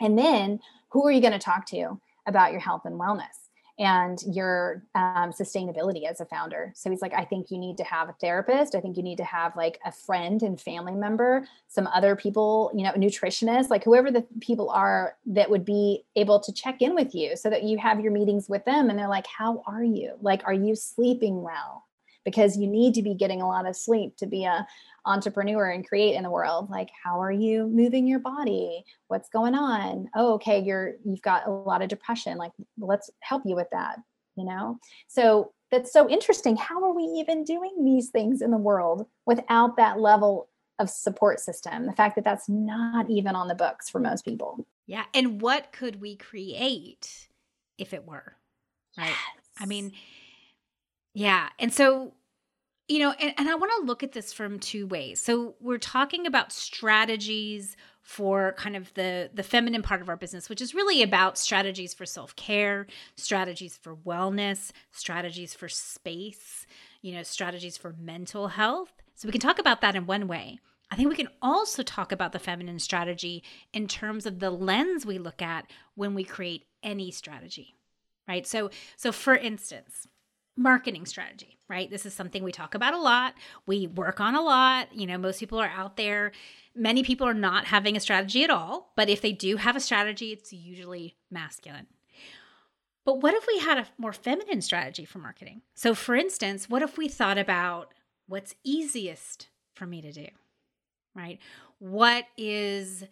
And 0.01 0.19
then 0.19 0.59
who 0.91 1.07
are 1.07 1.13
you 1.13 1.21
going 1.21 1.33
to 1.33 1.39
talk 1.39 1.67
to 1.67 2.01
about 2.27 2.51
your 2.51 2.61
health 2.61 2.83
and 2.85 2.99
wellness? 2.99 3.44
And 3.79 4.23
your 4.27 4.85
um, 4.95 5.33
sustainability 5.33 6.09
as 6.09 6.21
a 6.21 6.25
founder. 6.25 6.73
So 6.77 6.91
he's 6.91 7.03
like, 7.03 7.13
I 7.13 7.25
think 7.25 7.51
you 7.51 7.59
need 7.59 7.77
to 7.79 7.85
have 7.85 8.09
a 8.09 8.15
therapist. 8.21 8.75
I 8.75 8.81
think 8.81 8.97
you 8.97 9.03
need 9.03 9.17
to 9.17 9.25
have 9.25 9.57
like 9.57 9.81
a 9.85 9.91
friend 9.91 10.43
and 10.43 10.61
family 10.61 10.95
member, 10.95 11.47
some 11.67 11.89
other 11.89 12.15
people, 12.15 12.71
you 12.75 12.85
know, 12.85 12.93
nutritionists, 12.93 13.71
like 13.71 13.83
whoever 13.83 14.11
the 14.11 14.25
people 14.41 14.71
are 14.71 15.17
that 15.27 15.51
would 15.51 15.65
be 15.65 16.05
able 16.15 16.39
to 16.41 16.53
check 16.53 16.83
in 16.83 16.95
with 16.95 17.15
you 17.15 17.37
so 17.37 17.51
that 17.51 17.65
you 17.65 17.77
have 17.79 18.01
your 18.01 18.13
meetings 18.13 18.49
with 18.49 18.65
them 18.65 18.91
and 18.91 18.99
they're 18.99 19.09
like, 19.09 19.27
How 19.27 19.63
are 19.67 19.85
you? 19.85 20.13
Like, 20.21 20.43
are 20.47 20.55
you 20.55 20.77
sleeping 20.77 21.43
well? 21.43 21.84
Because 22.25 22.57
you 22.57 22.67
need 22.67 22.95
to 22.95 23.03
be 23.03 23.15
getting 23.15 23.43
a 23.43 23.49
lot 23.49 23.67
of 23.67 23.77
sleep 23.77 24.17
to 24.17 24.27
be 24.27 24.45
a 24.45 24.67
entrepreneur 25.07 25.69
and 25.71 25.87
create 25.87 26.15
in 26.15 26.23
the 26.23 26.31
world. 26.31 26.71
Like 26.71 26.89
how 27.03 27.21
are 27.21 27.33
you 27.33 27.67
moving 27.67 28.07
your 28.07 28.21
body? 28.21 28.85
What's 29.09 29.29
going 29.29 29.55
on? 29.55 30.09
Oh 30.15 30.35
okay 30.35 30.61
you're 30.61 30.95
you've 31.05 31.23
got 31.23 31.47
a 31.47 31.51
lot 31.51 31.83
of 31.83 31.89
depression. 31.89 32.39
Like 32.39 32.53
let's 32.79 33.11
help 33.21 33.43
you 33.45 33.55
with 33.55 33.69
that 33.73 33.99
you 34.37 34.45
know? 34.45 34.79
So 35.07 35.53
that's 35.71 35.93
so 35.93 36.09
interesting. 36.09 36.57
How 36.57 36.83
are 36.85 36.93
we 36.93 37.03
even 37.03 37.45
doing 37.45 37.85
these 37.85 38.11
things 38.11 38.43
in 38.43 38.51
the 38.51 38.57
world 38.57 39.07
without 39.27 39.77
that 39.77 40.01
level 40.01 40.49
of 40.79 40.91
support 40.91 41.41
system? 41.41 41.87
The 41.87 41.93
fact 41.93 42.17
that 42.17 42.25
that's 42.25 42.49
not 42.49 43.09
even 43.11 43.37
on 43.37 43.49
the 43.49 43.55
books 43.55 43.89
for 43.89 44.01
most 44.01 44.25
people. 44.25 44.67
Yeah 44.87 45.05
and 45.15 45.41
what 45.41 45.73
could 45.73 46.01
we 46.01 46.17
create 46.17 47.29
if 47.79 47.93
it 47.93 48.07
were 48.07 48.37
right? 48.97 49.09
Yes. 49.09 49.17
i 49.59 49.67
mean 49.67 49.93
yeah 51.15 51.49
and 51.59 51.73
so 51.73 52.13
you 52.89 52.99
know 52.99 53.13
and, 53.21 53.33
and 53.39 53.49
i 53.49 53.55
want 53.55 53.73
to 53.79 53.87
look 53.87 54.03
at 54.03 54.13
this 54.13 54.33
from 54.33 54.59
two 54.59 54.87
ways 54.87 55.21
so 55.21 55.55
we're 55.61 55.79
talking 55.79 56.27
about 56.27 56.53
strategies 56.53 57.77
for 58.03 58.53
kind 58.59 58.77
of 58.77 58.93
the 58.95 59.31
the 59.33 59.43
feminine 59.43 59.83
part 59.83 60.03
of 60.03 60.09
our 60.09 60.17
business 60.17 60.49
which 60.51 60.61
is 60.61 60.75
really 60.75 61.03
about 61.03 61.39
strategies 61.39 61.95
for 61.95 62.05
self-care 62.05 62.87
strategies 63.17 63.77
for 63.77 63.97
wellness 63.97 64.73
strategies 64.91 65.55
for 65.55 65.69
space 65.69 66.67
you 67.01 67.15
know 67.15 67.23
strategies 67.23 67.77
for 67.79 67.95
mental 67.99 68.49
health 68.49 68.93
so 69.15 69.27
we 69.27 69.33
can 69.33 69.41
talk 69.41 69.59
about 69.59 69.81
that 69.81 69.97
in 69.97 70.07
one 70.07 70.29
way 70.29 70.59
I 70.91 70.97
think 70.97 71.09
we 71.09 71.17
can 71.17 71.31
also 71.43 71.83
talk 71.83 72.13
about 72.13 72.31
the 72.31 72.39
feminine 72.39 72.79
strategy 72.79 73.43
in 73.73 73.89
terms 73.89 74.27
of 74.27 74.39
the 74.39 74.51
lens 74.51 75.05
we 75.05 75.19
look 75.19 75.43
at 75.43 75.69
when 75.97 76.15
we 76.15 76.23
create 76.23 76.67
any 76.85 77.11
strategy. 77.11 77.75
Right? 78.29 78.47
So 78.47 78.71
so 78.97 79.11
for 79.11 79.35
instance, 79.35 80.07
marketing 80.57 81.07
strategy, 81.07 81.59
right? 81.69 81.91
This 81.91 82.07
is 82.07 82.15
something 82.15 82.43
we 82.43 82.53
talk 82.53 82.75
about 82.75 82.95
a 82.95 83.01
lot. 83.01 83.35
We 83.67 83.87
work 83.87 84.21
on 84.21 84.35
a 84.35 84.43
lot. 84.43 84.95
You 84.95 85.07
know, 85.07 85.19
most 85.19 85.41
people 85.41 85.59
are 85.59 85.69
out 85.69 85.97
there. 85.97 86.33
Many 86.77 87.03
people 87.03 87.27
are 87.27 87.35
not 87.35 87.67
having 87.67 87.97
a 87.97 88.01
strategy 88.01 88.45
at 88.45 88.51
all, 88.51 88.93
but 88.97 89.09
if 89.09 89.21
they 89.21 89.33
do 89.33 89.57
have 89.57 89.77
a 89.77 89.81
strategy, 89.81 90.33
it's 90.33 90.53
usually 90.53 91.17
masculine. 91.31 91.87
But 93.05 93.21
what 93.21 93.35
if 93.35 93.47
we 93.47 93.59
had 93.59 93.79
a 93.79 93.87
more 93.99 94.13
feminine 94.13 94.63
strategy 94.63 95.05
for 95.05 95.19
marketing? 95.19 95.63
So, 95.75 95.95
for 95.95 96.15
instance, 96.15 96.71
what 96.71 96.83
if 96.83 96.97
we 96.97 97.09
thought 97.09 97.37
about 97.39 97.93
what's 98.27 98.55
easiest 98.65 99.49
for 99.75 99.87
me 99.87 100.01
to 100.01 100.13
do, 100.13 100.27
right? 101.15 101.39
What 101.79 102.25
is, 102.39 103.05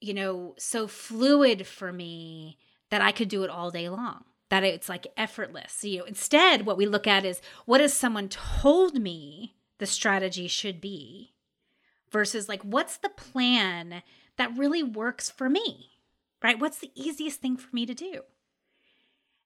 you 0.00 0.14
know, 0.14 0.54
so 0.58 0.86
fluid 0.86 1.66
for 1.66 1.92
me 1.92 2.58
that 2.90 3.02
I 3.02 3.10
could 3.10 3.28
do 3.28 3.42
it 3.42 3.50
all 3.50 3.70
day 3.70 3.88
long? 3.88 4.24
That 4.52 4.64
it's 4.64 4.90
like 4.90 5.06
effortless. 5.16 5.82
You 5.82 6.00
know, 6.00 6.04
instead, 6.04 6.66
what 6.66 6.76
we 6.76 6.84
look 6.84 7.06
at 7.06 7.24
is 7.24 7.40
what 7.64 7.80
has 7.80 7.94
someone 7.94 8.28
told 8.28 9.00
me 9.00 9.54
the 9.78 9.86
strategy 9.86 10.46
should 10.46 10.78
be 10.78 11.32
versus 12.10 12.50
like 12.50 12.60
what's 12.60 12.98
the 12.98 13.08
plan 13.08 14.02
that 14.36 14.54
really 14.54 14.82
works 14.82 15.30
for 15.30 15.48
me, 15.48 15.92
right? 16.42 16.60
What's 16.60 16.76
the 16.76 16.90
easiest 16.94 17.40
thing 17.40 17.56
for 17.56 17.74
me 17.74 17.86
to 17.86 17.94
do? 17.94 18.24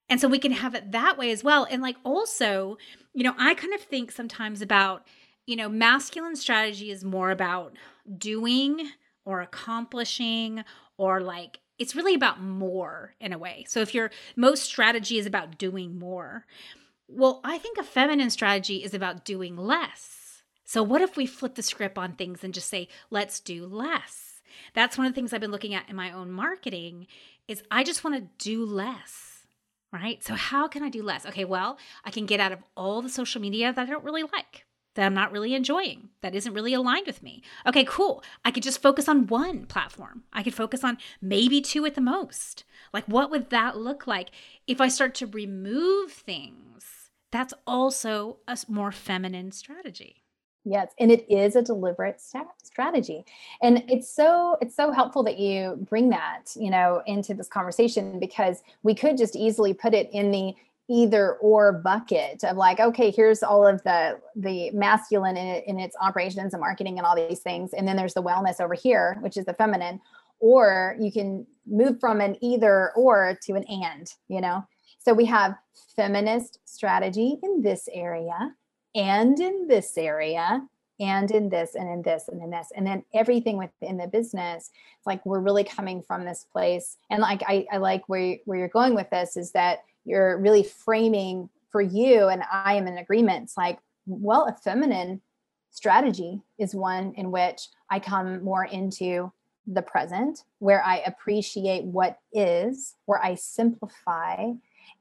And 0.09 0.21
so 0.21 0.27
we 0.27 0.41
can 0.41 0.51
have 0.51 0.75
it 0.75 0.91
that 0.91 1.17
way 1.17 1.31
as 1.31 1.45
well. 1.45 1.69
And 1.71 1.81
like 1.81 1.99
also, 2.03 2.77
you 3.15 3.23
know, 3.23 3.35
I 3.39 3.55
kind 3.55 3.75
of 3.75 3.81
think 3.81 4.11
sometimes 4.11 4.61
about, 4.61 5.07
you 5.47 5.55
know, 5.55 5.69
masculine 5.69 6.35
strategy 6.35 6.91
is 6.91 7.05
more 7.05 7.31
about 7.31 7.77
doing 8.19 8.91
or 9.25 9.41
accomplishing 9.41 10.65
or 10.97 11.21
like 11.21 11.61
it's 11.79 11.97
really 11.97 12.15
about 12.15 12.43
more 12.43 13.15
in 13.21 13.33
a 13.33 13.39
way. 13.39 13.65
So 13.69 13.81
if 13.81 13.95
your 13.95 14.11
most 14.35 14.65
strategy 14.65 15.19
is 15.19 15.27
about 15.27 15.59
doing 15.59 15.99
more, 15.99 16.47
well, 17.09 17.41
I 17.45 17.59
think 17.59 17.79
a 17.79 17.85
feminine 17.85 18.31
strategy 18.31 18.83
is 18.83 18.95
about 18.95 19.25
doing 19.25 19.57
less. 19.57 20.43
So 20.65 20.83
what 20.83 21.03
if 21.03 21.17
we 21.17 21.27
flip 21.27 21.55
the 21.55 21.63
script 21.63 21.97
on 21.97 22.15
things 22.15 22.43
and 22.43 22.53
just 22.53 22.69
say, 22.69 22.89
let's 23.11 23.39
do 23.39 23.67
less? 23.67 24.41
That's 24.75 24.99
one 24.99 25.07
of 25.07 25.13
the 25.13 25.15
things 25.15 25.33
I've 25.33 25.41
been 25.41 25.53
looking 25.53 25.75
at 25.75 25.89
in 25.89 25.97
my 25.97 26.11
own 26.11 26.31
marketing 26.33 27.07
is 27.47 27.63
I 27.71 27.85
just 27.85 28.03
want 28.03 28.17
to 28.17 28.45
do 28.45 28.65
less. 28.65 29.33
Right? 29.93 30.23
So 30.23 30.35
how 30.35 30.69
can 30.69 30.83
I 30.83 30.91
do 30.91 31.03
less? 31.03 31.25
Okay, 31.25 31.45
well, 31.45 31.79
I 32.05 32.11
can 32.11 32.27
get 32.27 32.41
out 32.41 32.53
of 32.53 32.59
all 32.77 33.01
the 33.01 33.09
social 33.09 33.41
media 33.41 33.73
that 33.73 33.87
I 33.87 33.91
don't 33.91 34.05
really 34.05 34.25
like 34.25 34.66
that 34.97 35.07
I'm 35.07 35.15
not 35.15 35.31
really 35.31 35.55
enjoying, 35.55 36.09
that 36.23 36.35
isn't 36.35 36.53
really 36.53 36.75
aligned 36.75 37.07
with 37.07 37.23
me. 37.23 37.43
Okay, 37.67 37.85
cool. 37.85 38.25
I 38.45 38.51
could 38.51 38.63
just 38.63 38.83
focus 38.83 39.09
on 39.09 39.29
one 39.29 39.67
platform. 39.67 40.25
I 40.33 40.43
could 40.43 40.55
focus 40.55 40.83
on 40.83 40.99
maybe 41.23 41.61
two 41.61 41.87
at 41.87 41.95
the 41.95 42.01
most. 42.01 42.65
Like, 42.93 43.05
what 43.07 43.31
would 43.31 43.51
that 43.51 43.77
look 43.77 44.07
like 44.07 44.31
if 44.67 44.81
I 44.81 44.89
start 44.89 45.15
to 45.17 45.27
remove 45.27 46.11
things? 46.11 47.11
That's 47.31 47.55
also 47.67 48.39
a 48.49 48.59
more 48.69 48.91
feminine 48.91 49.53
strategy. 49.53 50.25
Yes, 50.65 50.93
and 50.99 51.13
it 51.13 51.31
is 51.31 51.55
a 51.55 51.63
deliberate 51.63 52.21
strategy. 52.21 53.25
And 53.63 53.85
it's 53.89 54.11
so 54.11 54.57
it's 54.61 54.75
so 54.75 54.91
helpful 54.91 55.23
that 55.23 55.39
you 55.39 55.79
bring 55.89 56.09
that, 56.11 56.47
you 56.57 56.71
know, 56.71 57.03
into 57.07 57.35
this 57.35 57.47
conversation 57.47 58.19
because 58.19 58.65
we 58.83 58.93
could 58.93 59.17
just 59.17 59.37
easily 59.37 59.75
put 59.75 59.95
it 59.95 60.11
in 60.13 60.33
the 60.33 60.55
either 60.89 61.35
or 61.35 61.73
bucket 61.73 62.45
of 62.45 62.57
like 62.57 62.79
okay 62.79 63.11
here's 63.11 63.43
all 63.43 63.67
of 63.67 63.83
the 63.83 64.19
the 64.37 64.71
masculine 64.71 65.37
in, 65.37 65.63
in 65.67 65.81
its 65.81 65.97
operations 66.01 66.55
and 66.55 66.61
marketing 66.61 66.97
and 66.99 67.07
all 67.07 67.17
these 67.17 67.41
things 67.41 67.73
and 67.73 67.89
then 67.89 67.97
there's 67.97 68.15
the 68.15 68.23
wellness 68.23 68.61
over 68.61 68.75
here 68.75 69.19
which 69.21 69.37
is 69.37 69.45
the 69.45 69.55
feminine 69.55 70.01
or 70.39 70.97
you 71.01 71.11
can 71.11 71.47
move 71.67 71.99
from 71.99 72.21
an 72.21 72.37
either 72.43 72.93
or 72.95 73.39
to 73.43 73.55
an 73.55 73.65
and 73.65 74.13
you 74.29 74.41
know? 74.41 74.65
So 74.99 75.15
we 75.15 75.25
have 75.27 75.55
feminist 75.95 76.59
strategy 76.65 77.37
in 77.43 77.63
this 77.63 77.89
area 77.93 78.55
and 78.95 79.39
in 79.39 79.69
this 79.69 79.97
area 79.97 80.63
and 80.99 81.31
in 81.31 81.49
this 81.49 81.75
and 81.75 81.89
in 81.89 82.03
this 82.03 82.29
and 82.29 82.43
in 82.43 82.51
this 82.51 82.69
and 82.75 82.87
then 82.87 83.05
everything 83.15 83.57
within 83.57 83.99
the 83.99 84.07
business 84.07 84.71
like 85.05 85.25
we're 85.27 85.41
really 85.41 85.63
coming 85.63 86.03
from 86.03 86.25
this 86.25 86.47
place 86.51 86.97
and 87.11 87.21
like 87.21 87.43
i, 87.47 87.67
I 87.71 87.77
like 87.77 88.09
where, 88.09 88.39
where 88.47 88.59
you're 88.59 88.69
going 88.69 88.95
with 88.95 89.11
this 89.11 89.37
is 89.37 89.53
that 89.53 89.81
you're 90.07 90.39
really 90.39 90.63
framing 90.63 91.51
for 91.71 91.83
you 91.83 92.29
and 92.29 92.43
i 92.51 92.75
am 92.75 92.87
in 92.87 92.97
agreement. 92.99 93.45
It's 93.45 93.57
like 93.57 93.79
well 94.07 94.47
a 94.47 94.55
feminine 94.55 95.21
strategy 95.71 96.41
is 96.59 96.75
one 96.75 97.13
in 97.17 97.31
which 97.31 97.69
i 97.91 97.99
come 97.99 98.43
more 98.43 98.65
into 98.65 99.31
the 99.67 99.83
present 99.83 100.45
where 100.61 100.83
i 100.85 100.99
appreciate 101.07 101.85
what 101.85 102.19
is 102.33 102.95
where 103.05 103.23
i 103.23 103.35
simplify 103.35 104.53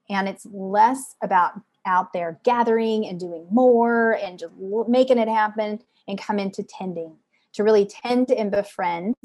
and 0.10 0.28
it's 0.28 0.46
less 0.52 1.16
about 1.22 1.54
out 1.86 2.12
there 2.14 2.40
gathering 2.44 3.06
and 3.06 3.20
doing 3.20 3.48
more 3.52 4.14
and 4.24 4.40
just 4.40 4.54
making 4.88 5.20
it 5.20 5.28
happen 5.28 5.80
and 6.08 6.20
come 6.20 6.40
into 6.40 6.64
tending 6.64 7.16
to 7.54 7.64
really 7.64 7.86
tend 7.86 8.32
and 8.32 8.52
befriend 8.52 9.16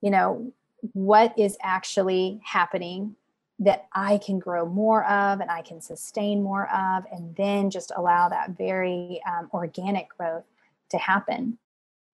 you 0.00 0.10
know 0.10 0.52
what 0.92 1.36
is 1.36 1.58
actually 1.62 2.40
happening 2.44 3.16
that 3.58 3.86
I 3.92 4.18
can 4.18 4.38
grow 4.38 4.66
more 4.66 5.04
of 5.04 5.40
and 5.40 5.50
I 5.50 5.62
can 5.62 5.80
sustain 5.80 6.42
more 6.42 6.70
of, 6.70 7.04
and 7.10 7.34
then 7.36 7.70
just 7.70 7.92
allow 7.96 8.28
that 8.28 8.50
very 8.50 9.20
um, 9.26 9.48
organic 9.52 10.08
growth 10.16 10.44
to 10.90 10.98
happen. 10.98 11.58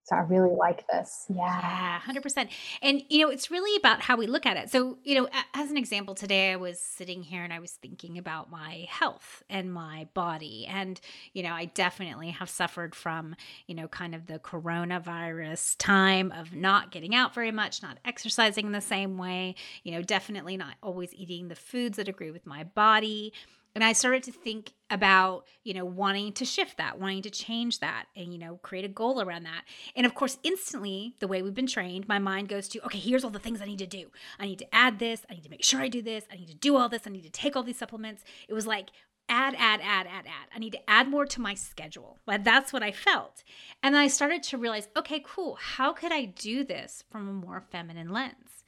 So 0.05 0.17
I 0.17 0.21
really 0.21 0.55
like 0.57 0.87
this. 0.89 1.27
Yeah. 1.29 1.61
Yeah, 1.61 2.01
100%. 2.01 2.49
And, 2.83 3.03
you 3.09 3.25
know, 3.25 3.31
it's 3.31 3.51
really 3.51 3.77
about 3.77 4.01
how 4.01 4.17
we 4.17 4.27
look 4.27 4.47
at 4.47 4.57
it. 4.57 4.69
So, 4.69 4.99
you 5.05 5.15
know, 5.15 5.29
as 5.55 5.71
an 5.71 5.77
example, 5.77 6.15
today 6.15 6.53
I 6.53 6.57
was 6.57 6.81
sitting 6.81 7.23
here 7.23 7.45
and 7.45 7.53
I 7.53 7.61
was 7.61 7.73
thinking 7.73 8.19
about 8.19 8.51
my 8.51 8.87
health 8.89 9.45
and 9.49 9.73
my 9.73 10.09
body. 10.13 10.67
And, 10.69 11.01
you 11.33 11.45
know, 11.45 11.53
I 11.53 11.67
definitely 11.67 12.31
have 12.31 12.51
suffered 12.51 12.97
from, 12.97 13.37
you 13.69 13.77
know, 13.77 13.87
kind 13.87 14.15
of 14.15 14.27
the 14.27 14.41
coronavirus 14.41 15.77
time 15.79 16.33
of 16.33 16.53
not 16.53 16.91
getting 16.91 17.15
out 17.15 17.33
very 17.33 17.53
much, 17.53 17.81
not 17.83 17.99
exercising 18.05 18.67
in 18.67 18.73
the 18.73 18.81
same 18.81 19.19
way, 19.19 19.55
you 19.85 19.93
know, 19.93 20.03
definitely 20.03 20.57
not 20.57 20.75
always 20.83 21.15
eating 21.15 21.47
the 21.47 21.55
foods 21.55 21.97
that 21.97 22.09
agree 22.09 22.33
with 22.33 22.45
my 22.45 22.65
body 22.65 23.33
and 23.75 23.83
i 23.85 23.93
started 23.93 24.23
to 24.23 24.33
think 24.33 24.73
about 24.93 25.47
you 25.65 25.73
know 25.73 25.87
wanting 25.87 26.33
to 26.35 26.45
shift 26.45 26.77
that 26.77 27.01
wanting 27.01 27.23
to 27.23 27.31
change 27.31 27.81
that 27.81 28.05
and 28.15 28.31
you 28.31 28.39
know 28.39 28.59
create 28.63 28.85
a 28.85 28.89
goal 28.89 29.23
around 29.23 29.45
that. 29.45 29.65
And 29.97 30.05
of 30.05 30.15
course 30.15 30.37
instantly 30.43 31.15
the 31.19 31.27
way 31.27 31.41
we've 31.41 31.55
been 31.55 31.67
trained 31.67 32.07
my 32.07 32.19
mind 32.19 32.49
goes 32.49 32.69
to 32.69 32.85
okay 32.85 32.99
here's 32.99 33.25
all 33.25 33.31
the 33.31 33.39
things 33.39 33.63
i 33.63 33.65
need 33.65 33.79
to 33.79 33.87
do. 33.87 34.11
I 34.39 34.45
need 34.45 34.59
to 34.59 34.75
add 34.75 34.99
this. 34.99 35.23
I 35.31 35.35
need 35.35 35.45
to 35.45 35.51
make 35.51 35.65
sure 35.65 35.81
i 35.81 35.89
do 35.89 36.03
this. 36.03 36.25
I 36.31 36.37
need 36.37 36.49
to 36.49 36.55
do 36.55 36.77
all 36.77 36.91
this. 36.91 37.03
I 37.07 37.11
need 37.11 37.23
to 37.25 37.31
take 37.31 37.57
all 37.57 37.63
these 37.63 37.79
supplements. 37.79 38.23
It 38.49 38.53
was 38.53 38.67
like 38.67 38.91
add 39.31 39.55
add 39.59 39.81
add 39.83 40.07
add 40.07 40.27
add. 40.27 40.49
I 40.55 40.59
need 40.59 40.73
to 40.73 40.91
add 40.91 41.09
more 41.09 41.25
to 41.25 41.41
my 41.41 41.55
schedule. 41.55 42.19
But 42.27 42.45
that's 42.45 42.71
what 42.71 42.83
i 42.83 42.93
felt. 42.93 43.43
And 43.83 43.95
then 43.95 44.03
i 44.03 44.09
started 44.09 44.43
to 44.45 44.59
realize 44.59 44.89
okay 44.95 45.25
cool. 45.27 45.57
How 45.59 45.95
could 45.95 46.13
i 46.13 46.27
do 46.27 46.65
this 46.65 47.03
from 47.11 47.29
a 47.29 47.33
more 47.33 47.65
feminine 47.73 48.11
lens? 48.11 48.65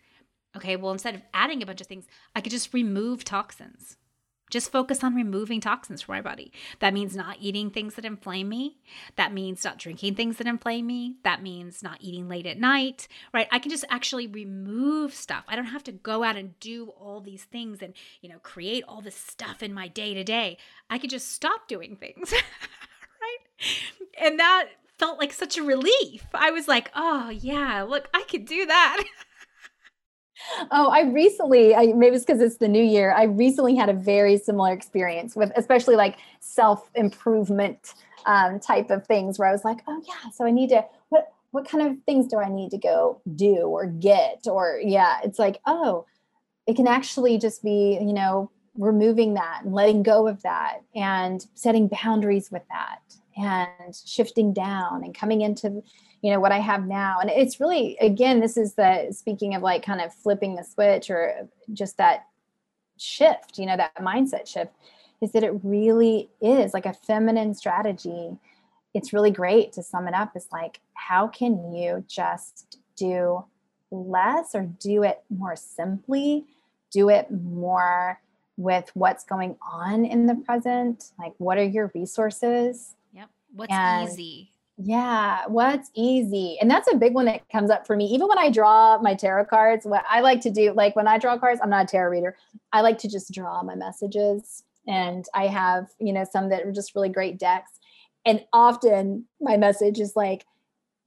Okay 0.57 0.77
well 0.77 0.93
instead 0.93 1.15
of 1.15 1.23
adding 1.35 1.63
a 1.63 1.67
bunch 1.67 1.83
of 1.83 1.87
things 1.87 2.07
i 2.35 2.41
could 2.41 2.53
just 2.53 2.73
remove 2.73 3.25
toxins 3.25 3.97
Just 4.55 4.71
focus 4.71 5.03
on 5.03 5.17
removing 5.17 5.61
toxins 5.61 6.03
from 6.03 6.15
my 6.15 6.21
body. 6.21 6.53
That 6.79 6.95
means 6.95 7.17
not 7.17 7.39
eating 7.41 7.71
things 7.71 7.97
that 7.97 8.05
inflame 8.05 8.49
me. 8.49 8.79
That 9.17 9.33
means 9.33 9.65
not 9.65 9.79
drinking 9.79 10.15
things 10.15 10.37
that 10.37 10.47
inflame 10.47 10.87
me. 10.87 11.17
That 11.25 11.43
means 11.43 11.83
not 11.83 11.99
eating 11.99 12.29
late 12.29 12.47
at 12.47 12.61
night, 12.61 13.09
right? 13.33 13.49
I 13.51 13.59
can 13.59 13.73
just 13.73 13.85
actually 13.91 14.29
remove 14.29 15.13
stuff. 15.13 15.43
I 15.49 15.57
don't 15.57 15.65
have 15.65 15.83
to 15.83 15.93
go 15.93 16.23
out 16.23 16.37
and 16.37 16.57
do 16.61 16.91
all 16.91 17.21
these 17.21 17.43
things 17.43 17.83
and, 17.83 17.95
you 18.21 18.29
know, 18.29 18.39
create 18.45 18.85
all 18.87 19.03
this 19.03 19.17
stuff 19.17 19.61
in 19.61 19.75
my 19.75 19.89
day 19.89 20.15
to 20.15 20.23
day. 20.23 20.57
I 20.89 20.99
could 20.99 21.11
just 21.11 21.33
stop 21.33 21.67
doing 21.67 21.97
things, 21.97 22.33
right? 23.21 23.67
And 24.23 24.39
that 24.39 24.69
felt 25.01 25.19
like 25.19 25.33
such 25.33 25.59
a 25.59 25.65
relief. 25.65 26.27
I 26.33 26.53
was 26.53 26.69
like, 26.69 26.93
oh, 26.95 27.29
yeah, 27.31 27.83
look, 27.83 28.09
I 28.15 28.23
could 28.31 28.45
do 28.45 28.67
that. 28.67 29.03
Oh, 30.71 30.89
I 30.89 31.03
recently, 31.03 31.75
I, 31.75 31.87
maybe 31.87 32.17
it's 32.17 32.25
because 32.25 32.41
it's 32.41 32.59
the 32.59 32.69
new 32.69 32.83
year. 32.83 33.13
I 33.13 33.25
recently 33.25 33.75
had 33.75 33.89
a 33.89 33.93
very 33.93 34.37
similar 34.37 34.73
experience 34.73 35.35
with, 35.35 35.53
especially 35.57 35.97
like 35.97 36.19
self 36.41 36.91
improvement 36.95 37.95
um, 38.27 38.61
type 38.61 38.91
of 38.91 39.07
things, 39.07 39.39
where 39.39 39.49
I 39.49 39.53
was 39.53 39.65
like, 39.65 39.79
oh 39.87 40.03
yeah, 40.07 40.31
so 40.31 40.45
I 40.45 40.51
need 40.51 40.71
to 40.71 40.85
what 41.09 41.33
what 41.51 41.69
kind 41.69 41.87
of 41.87 41.97
things 42.05 42.27
do 42.27 42.39
I 42.39 42.49
need 42.49 42.71
to 42.71 42.79
go 42.79 43.21
do 43.35 43.67
or 43.67 43.87
get 43.87 44.47
or 44.47 44.81
yeah, 44.83 45.19
it's 45.25 45.39
like 45.39 45.61
oh, 45.67 46.07
it 46.67 46.77
can 46.77 46.87
actually 46.87 47.39
just 47.39 47.63
be 47.63 47.99
you 48.01 48.13
know 48.13 48.51
removing 48.77 49.35
that 49.35 49.61
and 49.65 49.73
letting 49.73 50.03
go 50.03 50.27
of 50.27 50.43
that 50.43 50.81
and 50.95 51.47
setting 51.55 51.89
boundaries 51.89 52.51
with 52.51 52.63
that 52.69 52.99
and 53.37 53.95
shifting 54.05 54.53
down 54.53 55.05
and 55.05 55.15
coming 55.15 55.41
into 55.41 55.83
you 56.25 56.31
know 56.31 56.41
what 56.41 56.53
i 56.53 56.59
have 56.59 56.87
now. 56.87 57.19
And 57.21 57.29
it's 57.29 57.61
really 57.61 57.99
again 58.01 58.41
this 58.41 58.57
is 58.57 58.75
the 58.75 59.09
speaking 59.11 59.55
of 59.55 59.61
like 59.61 59.85
kind 59.85 60.01
of 60.01 60.13
flipping 60.15 60.57
the 60.57 60.65
switch 60.65 61.11
or 61.11 61.51
just 61.75 61.99
that 61.99 62.29
shift 62.97 63.59
you 63.59 63.67
know 63.67 63.77
that 63.77 63.95
mindset 63.97 64.47
shift 64.49 64.73
is 65.21 65.33
that 65.33 65.45
it 65.45 65.53
really 65.63 66.31
is 66.41 66.73
like 66.73 66.87
a 66.87 66.95
feminine 66.95 67.55
strategy. 67.55 68.39
It's 68.95 69.13
really 69.13 69.33
great 69.33 69.75
to 69.75 69.83
sum 69.83 70.09
it 70.09 70.15
up 70.15 70.33
It's 70.35 70.51
like 70.51 70.81
how 70.95 71.29
can 71.29 71.75
you 71.75 72.03
just 72.09 72.79
do 72.97 73.45
less 73.91 74.55
or 74.55 74.63
do 74.63 75.03
it 75.03 75.23
more 75.29 75.57
simply? 75.57 76.47
Do 76.91 77.11
it 77.11 77.31
more 77.31 78.19
with 78.57 78.91
what's 78.95 79.25
going 79.25 79.57
on 79.61 80.07
in 80.07 80.25
the 80.25 80.37
present? 80.37 81.11
Like 81.19 81.35
what 81.37 81.59
are 81.59 81.65
your 81.65 81.93
resources? 81.95 82.95
Yep. 83.13 83.29
What's 83.55 83.73
and, 83.75 84.09
easy 84.09 84.54
yeah, 84.77 85.43
what's 85.47 85.91
easy? 85.95 86.59
And 86.61 86.69
that's 86.71 86.93
a 86.93 86.97
big 86.97 87.15
one 87.15 87.27
that 87.27 87.49
comes 87.49 87.71
up 87.71 87.87
for 87.87 87.97
me. 87.97 88.07
Even 88.07 88.27
when 88.27 88.39
I 88.39 88.51
draw 88.51 88.99
my 88.99 89.15
tarot 89.15 89.45
cards, 89.47 89.87
what 89.87 90.05
I 90.09 90.21
like 90.21 90.41
to 90.43 90.51
do, 90.51 90.73
like 90.73 90.97
when 90.97 91.07
I 91.07 91.19
draw 91.19 91.39
cards, 91.39 91.61
I'm 91.63 91.71
not 91.71 91.85
a 91.85 91.89
tarot 91.89 92.11
reader. 92.11 92.37
I 92.73 92.81
like 92.81 92.99
to 92.99 93.09
just 93.09 93.33
draw 93.33 93.63
my 93.63 93.77
messages. 93.77 94.65
And 94.89 95.25
I 95.33 95.47
have, 95.47 95.87
you 96.01 96.13
know, 96.13 96.25
some 96.31 96.49
that 96.49 96.65
are 96.65 96.73
just 96.73 96.95
really 96.95 97.09
great 97.09 97.39
decks. 97.39 97.71
And 98.27 98.45
often 98.53 99.27
my 99.41 99.57
message 99.57 100.01
is 100.01 100.15
like 100.17 100.45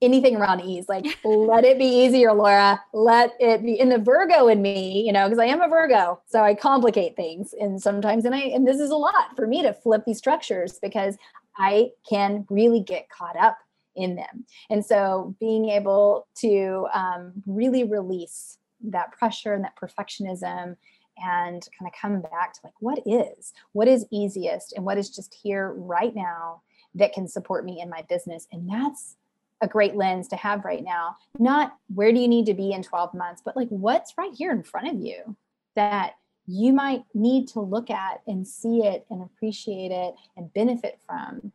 anything 0.00 0.36
around 0.36 0.60
ease, 0.60 0.88
like 0.88 1.04
let 1.24 1.64
it 1.64 1.78
be 1.78 1.84
easier, 1.84 2.32
Laura. 2.32 2.82
Let 2.94 3.34
it 3.38 3.62
be 3.62 3.78
in 3.78 3.90
the 3.90 3.98
Virgo 3.98 4.48
in 4.48 4.62
me, 4.62 5.02
you 5.04 5.12
know, 5.12 5.26
because 5.26 5.38
I 5.38 5.46
am 5.46 5.60
a 5.60 5.68
Virgo. 5.68 6.20
So 6.26 6.42
I 6.42 6.54
complicate 6.54 7.16
things. 7.16 7.54
And 7.60 7.82
sometimes, 7.82 8.24
and 8.24 8.34
I, 8.34 8.40
and 8.40 8.66
this 8.66 8.80
is 8.80 8.90
a 8.90 8.96
lot 8.96 9.36
for 9.36 9.46
me 9.46 9.62
to 9.62 9.74
flip 9.74 10.04
these 10.06 10.18
structures 10.18 10.78
because 10.80 11.18
I 11.58 11.90
can 12.08 12.46
really 12.48 12.80
get 12.80 13.08
caught 13.10 13.36
up 13.36 13.58
in 13.96 14.14
them. 14.14 14.46
And 14.70 14.84
so 14.84 15.34
being 15.40 15.68
able 15.68 16.28
to 16.36 16.86
um, 16.94 17.32
really 17.46 17.84
release 17.84 18.58
that 18.84 19.12
pressure 19.12 19.54
and 19.54 19.64
that 19.64 19.76
perfectionism 19.76 20.76
and 21.20 21.66
kind 21.78 21.86
of 21.86 21.92
come 22.00 22.20
back 22.20 22.52
to 22.54 22.60
like 22.62 22.74
what 22.78 23.00
is 23.04 23.52
what 23.72 23.88
is 23.88 24.06
easiest 24.12 24.72
and 24.72 24.84
what 24.84 24.98
is 24.98 25.10
just 25.10 25.34
here 25.34 25.72
right 25.76 26.14
now 26.14 26.62
that 26.94 27.12
can 27.12 27.26
support 27.26 27.64
me 27.64 27.80
in 27.80 27.90
my 27.90 28.02
business 28.08 28.46
and 28.52 28.70
that's 28.70 29.16
a 29.60 29.66
great 29.66 29.96
lens 29.96 30.28
to 30.28 30.36
have 30.36 30.64
right 30.64 30.84
now 30.84 31.16
not 31.38 31.76
where 31.92 32.12
do 32.12 32.20
you 32.20 32.28
need 32.28 32.46
to 32.46 32.54
be 32.54 32.70
in 32.70 32.84
12 32.84 33.14
months 33.14 33.42
but 33.44 33.56
like 33.56 33.68
what's 33.68 34.16
right 34.16 34.32
here 34.32 34.52
in 34.52 34.62
front 34.62 34.86
of 34.86 34.94
you 35.00 35.36
that 35.74 36.14
you 36.48 36.72
might 36.72 37.04
need 37.12 37.46
to 37.46 37.60
look 37.60 37.90
at 37.90 38.22
and 38.26 38.48
see 38.48 38.78
it 38.78 39.04
and 39.10 39.22
appreciate 39.22 39.92
it 39.92 40.14
and 40.34 40.52
benefit 40.54 40.98
from 41.06 41.52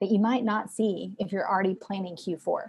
that 0.00 0.10
you 0.10 0.18
might 0.18 0.42
not 0.42 0.70
see 0.70 1.14
if 1.18 1.30
you're 1.30 1.48
already 1.48 1.74
planning 1.74 2.16
Q4. 2.16 2.68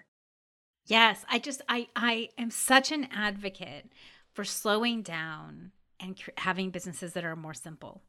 Yes, 0.85 1.23
I 1.29 1.39
just 1.39 1.61
I 1.69 1.87
I 1.95 2.29
am 2.37 2.51
such 2.51 2.91
an 2.91 3.07
advocate 3.13 3.91
for 4.33 4.43
slowing 4.43 5.01
down 5.01 5.71
and 5.99 6.21
cr- 6.21 6.31
having 6.37 6.69
businesses 6.69 7.13
that 7.13 7.23
are 7.23 7.35
more 7.35 7.53
simple. 7.53 8.01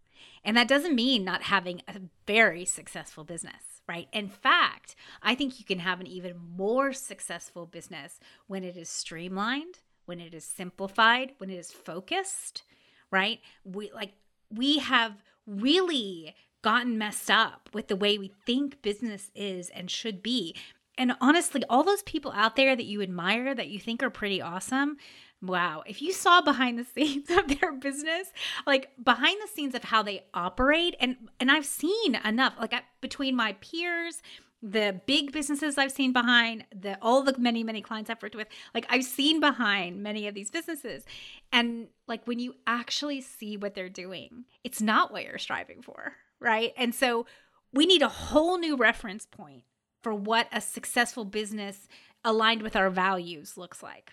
And 0.44 0.57
that 0.57 0.68
doesn't 0.68 0.96
mean 0.96 1.24
not 1.24 1.42
having 1.44 1.83
a 1.87 2.01
very 2.27 2.64
successful 2.64 3.22
business, 3.22 3.83
right? 3.88 4.09
In 4.12 4.29
fact, 4.29 4.96
I 5.22 5.37
think 5.37 5.61
you 5.61 5.64
can 5.64 5.79
have 5.79 6.01
an 6.01 6.09
even 6.09 6.37
more 6.57 6.92
successful 6.92 7.66
business 7.66 8.18
when 8.48 8.64
it 8.64 8.77
is 8.77 8.88
streamlined, 8.88 9.79
when 10.07 10.20
it 10.20 10.35
is 10.35 10.44
simplified, 10.44 11.33
when 11.38 11.51
it 11.51 11.57
is 11.57 11.70
focused, 11.70 12.64
right? 13.11 13.40
We 13.64 13.90
like 13.92 14.12
we 14.51 14.79
have 14.79 15.23
really 15.47 16.35
gotten 16.62 16.99
messed 16.99 17.31
up 17.31 17.68
with 17.73 17.88
the 17.88 17.97
way 17.97 18.18
we 18.18 18.33
think 18.44 18.83
business 18.83 19.31
is 19.35 19.71
and 19.71 19.90
should 19.90 20.23
be. 20.23 20.55
And 20.97 21.12
honestly, 21.21 21.62
all 21.71 21.85
those 21.85 22.03
people 22.03 22.33
out 22.33 22.57
there 22.57 22.75
that 22.75 22.85
you 22.85 23.01
admire 23.01 23.55
that 23.55 23.68
you 23.68 23.79
think 23.79 24.03
are 24.03 24.11
pretty 24.11 24.42
awesome, 24.42 24.97
wow, 25.40 25.85
if 25.87 26.03
you 26.03 26.12
saw 26.12 26.40
behind 26.40 26.79
the 26.79 26.85
scenes 26.94 27.31
of 27.31 27.61
their 27.61 27.73
business, 27.73 28.33
like 28.66 28.90
behind 29.03 29.38
the 29.40 29.49
scenes 29.49 29.75
of 29.75 29.85
how 29.85 30.03
they 30.03 30.25
operate 30.35 30.97
and 31.01 31.16
and 31.38 31.51
I've 31.51 31.66
seen 31.66 32.16
enough 32.16 32.55
like 32.61 32.73
I, 32.73 32.83
between 33.01 33.37
my 33.37 33.53
peers 33.61 34.23
the 34.62 35.01
big 35.07 35.33
businesses 35.33 35.79
I've 35.79 35.92
seen 35.92 36.12
behind 36.12 36.64
the 36.75 36.99
all 37.01 37.23
the 37.23 37.38
many 37.38 37.62
many 37.62 37.81
clients 37.81 38.11
I've 38.11 38.21
worked 38.23 38.35
with 38.35 38.49
like 38.75 38.87
I've 38.88 39.05
seen 39.05 39.40
behind 39.40 40.03
many 40.03 40.27
of 40.27 40.35
these 40.35 40.51
businesses. 40.51 41.05
And 41.53 41.88
like 42.09 42.27
when 42.27 42.38
you 42.38 42.55
actually 42.66 43.21
see 43.21 43.57
what 43.57 43.75
they're 43.75 43.88
doing 43.88 44.44
it's 44.64 44.83
not 44.83 45.12
what 45.12 45.25
you're 45.25 45.38
striving 45.38 45.83
for 45.83 46.14
right? 46.40 46.73
And 46.77 46.94
so 46.94 47.27
we 47.73 47.87
need 47.87 48.03
a 48.03 48.09
whole 48.09 48.59
new 48.59 48.77
reference 48.77 49.27
point 49.27 49.62
for 50.03 50.14
what 50.14 50.49
a 50.53 50.61
successful 50.61 51.25
business 51.25 51.88
aligned 52.25 52.62
with 52.62 52.77
our 52.77 52.90
values 52.90 53.57
looks 53.57 53.83
like. 53.83 54.12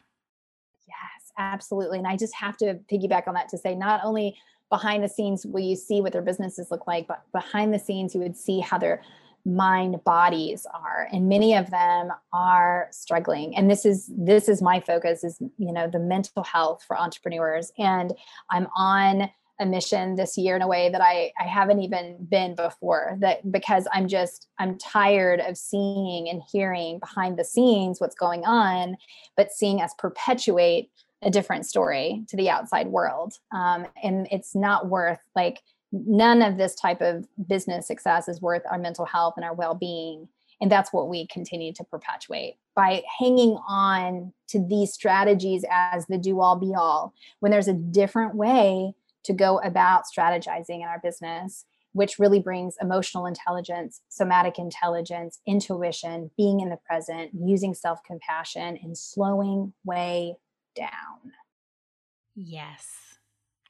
Yes 0.87 1.31
absolutely. 1.39 1.97
And 1.97 2.07
I 2.07 2.17
just 2.17 2.35
have 2.35 2.55
to 2.57 2.79
piggyback 2.91 3.27
on 3.27 3.33
that 3.33 3.49
to 3.49 3.57
say 3.57 3.73
not 3.73 4.01
only 4.03 4.35
behind 4.69 5.03
the 5.03 5.09
scenes 5.09 5.45
will 5.45 5.61
you 5.61 5.75
see 5.75 6.01
what 6.01 6.13
their 6.13 6.21
businesses 6.21 6.69
look 6.69 6.85
like 6.85 7.07
but 7.07 7.23
behind 7.31 7.73
the 7.73 7.79
scenes 7.79 8.13
you 8.13 8.21
would 8.21 8.35
see 8.35 8.59
how 8.59 8.77
they're 8.77 9.01
mind 9.45 10.03
bodies 10.03 10.65
are 10.73 11.07
and 11.11 11.29
many 11.29 11.55
of 11.55 11.69
them 11.69 12.09
are 12.33 12.87
struggling. 12.91 13.55
And 13.55 13.69
this 13.69 13.85
is 13.85 14.09
this 14.17 14.49
is 14.49 14.61
my 14.61 14.79
focus 14.79 15.23
is 15.23 15.39
you 15.57 15.71
know 15.71 15.87
the 15.87 15.99
mental 15.99 16.43
health 16.43 16.83
for 16.87 16.97
entrepreneurs. 16.97 17.71
And 17.77 18.13
i'm 18.49 18.67
on 18.75 19.29
a 19.59 19.65
mission 19.65 20.15
this 20.15 20.37
year 20.37 20.57
in 20.57 20.61
a 20.61 20.67
way 20.67 20.89
that 20.89 20.99
I, 20.99 21.31
I 21.39 21.43
haven't 21.43 21.79
even 21.79 22.17
been 22.29 22.55
before 22.55 23.15
that 23.21 23.49
because 23.49 23.87
i'm 23.93 24.09
just 24.09 24.49
i'm 24.59 24.77
tired 24.77 25.39
of 25.39 25.57
seeing 25.57 26.27
and 26.27 26.41
hearing 26.51 26.99
behind 26.99 27.39
the 27.39 27.45
scenes 27.45 28.01
what's 28.01 28.15
going 28.15 28.43
on 28.43 28.97
but 29.37 29.53
seeing 29.53 29.79
us 29.79 29.93
perpetuate 29.97 30.89
a 31.25 31.29
different 31.29 31.65
story 31.65 32.23
to 32.29 32.37
the 32.37 32.49
outside 32.49 32.87
world. 32.87 33.33
Um, 33.51 33.87
and 34.01 34.27
it's 34.31 34.55
not 34.55 34.87
worth 34.87 35.19
like 35.35 35.61
none 36.05 36.41
of 36.41 36.57
this 36.57 36.75
type 36.75 37.01
of 37.01 37.27
business 37.47 37.87
success 37.87 38.27
is 38.27 38.41
worth 38.41 38.63
our 38.69 38.77
mental 38.77 39.05
health 39.05 39.35
and 39.37 39.45
our 39.45 39.53
well-being. 39.53 40.27
And 40.61 40.71
that's 40.71 40.91
what 40.91 41.09
we 41.09 41.27
continue 41.27 41.73
to 41.73 41.83
perpetuate 41.83 42.57
by 42.75 43.03
hanging 43.19 43.57
on 43.67 44.33
to 44.47 44.65
these 44.65 44.93
strategies 44.93 45.63
as 45.69 46.05
the 46.07 46.17
do 46.17 46.41
all 46.41 46.57
be 46.57 46.73
all 46.75 47.13
when 47.39 47.51
there's 47.51 47.67
a 47.67 47.73
different 47.73 48.35
way 48.35 48.93
to 49.23 49.33
go 49.33 49.59
about 49.59 50.03
strategizing 50.05 50.81
in 50.81 50.87
our 50.87 50.99
business 50.99 51.65
which 51.93 52.19
really 52.19 52.39
brings 52.41 52.75
emotional 52.81 53.25
intelligence 53.25 54.01
somatic 54.09 54.59
intelligence 54.59 55.39
intuition 55.47 56.29
being 56.35 56.59
in 56.59 56.69
the 56.69 56.77
present 56.85 57.31
using 57.33 57.73
self-compassion 57.73 58.77
and 58.83 58.97
slowing 58.97 59.73
way 59.85 60.35
down. 60.75 61.31
Yes 62.35 63.14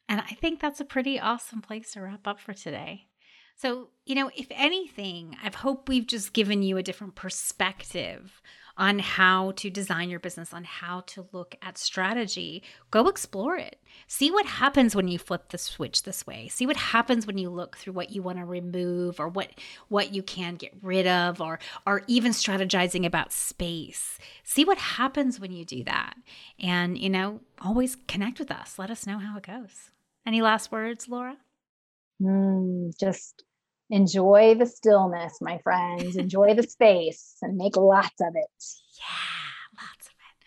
and 0.07 0.21
I 0.21 0.35
think 0.35 0.59
that's 0.59 0.79
a 0.79 0.85
pretty 0.85 1.19
awesome 1.19 1.61
place 1.61 1.91
to 1.93 2.01
wrap 2.01 2.27
up 2.27 2.39
for 2.39 2.53
today. 2.53 3.07
So, 3.55 3.89
you 4.05 4.15
know, 4.15 4.29
if 4.35 4.47
anything, 4.51 5.37
I 5.41 5.49
hope 5.55 5.87
we've 5.87 6.05
just 6.05 6.33
given 6.33 6.61
you 6.61 6.77
a 6.77 6.83
different 6.83 7.15
perspective 7.15 8.41
on 8.77 8.99
how 8.99 9.51
to 9.51 9.69
design 9.69 10.09
your 10.09 10.19
business, 10.19 10.53
on 10.53 10.65
how 10.65 10.99
to 11.01 11.25
look 11.31 11.55
at 11.61 11.77
strategy. 11.77 12.61
Go 12.91 13.07
explore 13.07 13.55
it. 13.55 13.79
See 14.07 14.29
what 14.29 14.45
happens 14.45 14.95
when 14.95 15.07
you 15.07 15.17
flip 15.17 15.49
the 15.49 15.57
switch 15.57 16.03
this 16.03 16.27
way. 16.27 16.49
See 16.49 16.65
what 16.65 16.75
happens 16.75 17.25
when 17.25 17.37
you 17.37 17.49
look 17.49 17.77
through 17.77 17.93
what 17.93 18.09
you 18.09 18.21
want 18.21 18.39
to 18.39 18.45
remove 18.45 19.19
or 19.19 19.29
what 19.29 19.51
what 19.87 20.13
you 20.13 20.21
can 20.21 20.55
get 20.55 20.73
rid 20.81 21.07
of 21.07 21.39
or 21.39 21.59
or 21.87 22.01
even 22.07 22.33
strategizing 22.33 23.05
about 23.05 23.31
space. 23.31 24.19
See 24.43 24.65
what 24.65 24.77
happens 24.77 25.39
when 25.39 25.53
you 25.53 25.63
do 25.63 25.85
that. 25.85 26.15
And, 26.59 26.97
you 26.97 27.09
know, 27.09 27.39
always 27.61 27.95
connect 28.07 28.39
with 28.39 28.51
us. 28.51 28.77
Let 28.77 28.91
us 28.91 29.07
know 29.07 29.19
how 29.19 29.37
it 29.37 29.47
goes. 29.47 29.91
Any 30.25 30.41
last 30.41 30.71
words, 30.71 31.07
Laura? 31.07 31.37
Mm, 32.21 32.97
just 32.99 33.43
enjoy 33.89 34.55
the 34.55 34.65
stillness, 34.65 35.37
my 35.41 35.59
friends. 35.59 36.15
enjoy 36.17 36.55
the 36.55 36.63
space 36.63 37.35
and 37.41 37.57
make 37.57 37.77
lots 37.77 38.19
of 38.21 38.33
it. 38.35 38.63
Yeah, 38.97 39.81
lots 39.81 40.07
of 40.07 40.13
it. 40.13 40.45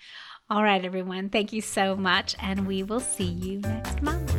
All 0.51 0.63
right, 0.63 0.85
everyone. 0.85 1.29
Thank 1.29 1.53
you 1.53 1.61
so 1.61 1.95
much. 1.95 2.35
And 2.41 2.67
we 2.67 2.83
will 2.83 3.01
see 3.01 3.25
you 3.25 3.61
next 3.61 4.03
month. 4.03 4.35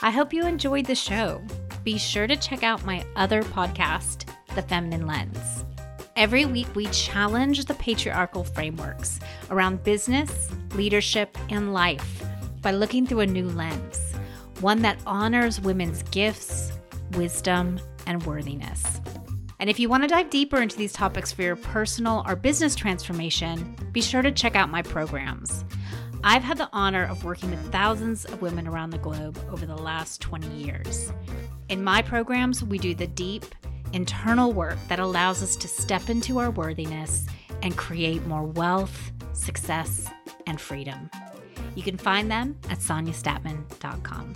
I 0.00 0.10
hope 0.10 0.32
you 0.32 0.46
enjoyed 0.46 0.86
the 0.86 0.94
show. 0.94 1.42
Be 1.82 1.98
sure 1.98 2.26
to 2.26 2.36
check 2.36 2.62
out 2.62 2.84
my 2.84 3.04
other 3.16 3.42
podcast, 3.42 4.28
The 4.54 4.62
Feminine 4.62 5.06
Lens. 5.06 5.64
Every 6.18 6.46
week, 6.46 6.66
we 6.74 6.86
challenge 6.86 7.64
the 7.66 7.74
patriarchal 7.74 8.42
frameworks 8.42 9.20
around 9.50 9.84
business, 9.84 10.50
leadership, 10.74 11.38
and 11.48 11.72
life 11.72 12.24
by 12.60 12.72
looking 12.72 13.06
through 13.06 13.20
a 13.20 13.26
new 13.26 13.48
lens, 13.48 14.14
one 14.58 14.82
that 14.82 14.98
honors 15.06 15.60
women's 15.60 16.02
gifts, 16.02 16.72
wisdom, 17.12 17.78
and 18.08 18.20
worthiness. 18.26 19.00
And 19.60 19.70
if 19.70 19.78
you 19.78 19.88
want 19.88 20.02
to 20.02 20.08
dive 20.08 20.28
deeper 20.28 20.60
into 20.60 20.76
these 20.76 20.92
topics 20.92 21.30
for 21.30 21.42
your 21.42 21.54
personal 21.54 22.24
or 22.26 22.34
business 22.34 22.74
transformation, 22.74 23.76
be 23.92 24.00
sure 24.00 24.22
to 24.22 24.32
check 24.32 24.56
out 24.56 24.70
my 24.70 24.82
programs. 24.82 25.64
I've 26.24 26.42
had 26.42 26.58
the 26.58 26.68
honor 26.72 27.04
of 27.04 27.22
working 27.22 27.50
with 27.50 27.70
thousands 27.70 28.24
of 28.24 28.42
women 28.42 28.66
around 28.66 28.90
the 28.90 28.98
globe 28.98 29.38
over 29.52 29.66
the 29.66 29.76
last 29.76 30.20
20 30.20 30.48
years. 30.48 31.12
In 31.68 31.84
my 31.84 32.02
programs, 32.02 32.64
we 32.64 32.78
do 32.78 32.92
the 32.92 33.06
deep, 33.06 33.44
internal 33.92 34.52
work 34.52 34.78
that 34.88 34.98
allows 34.98 35.42
us 35.42 35.56
to 35.56 35.68
step 35.68 36.08
into 36.10 36.38
our 36.38 36.50
worthiness 36.50 37.26
and 37.62 37.76
create 37.76 38.26
more 38.26 38.44
wealth, 38.44 39.12
success, 39.32 40.08
and 40.46 40.60
freedom. 40.60 41.10
You 41.74 41.82
can 41.82 41.96
find 41.96 42.30
them 42.30 42.56
at 42.70 42.78
sonyastatman.com. 42.78 44.34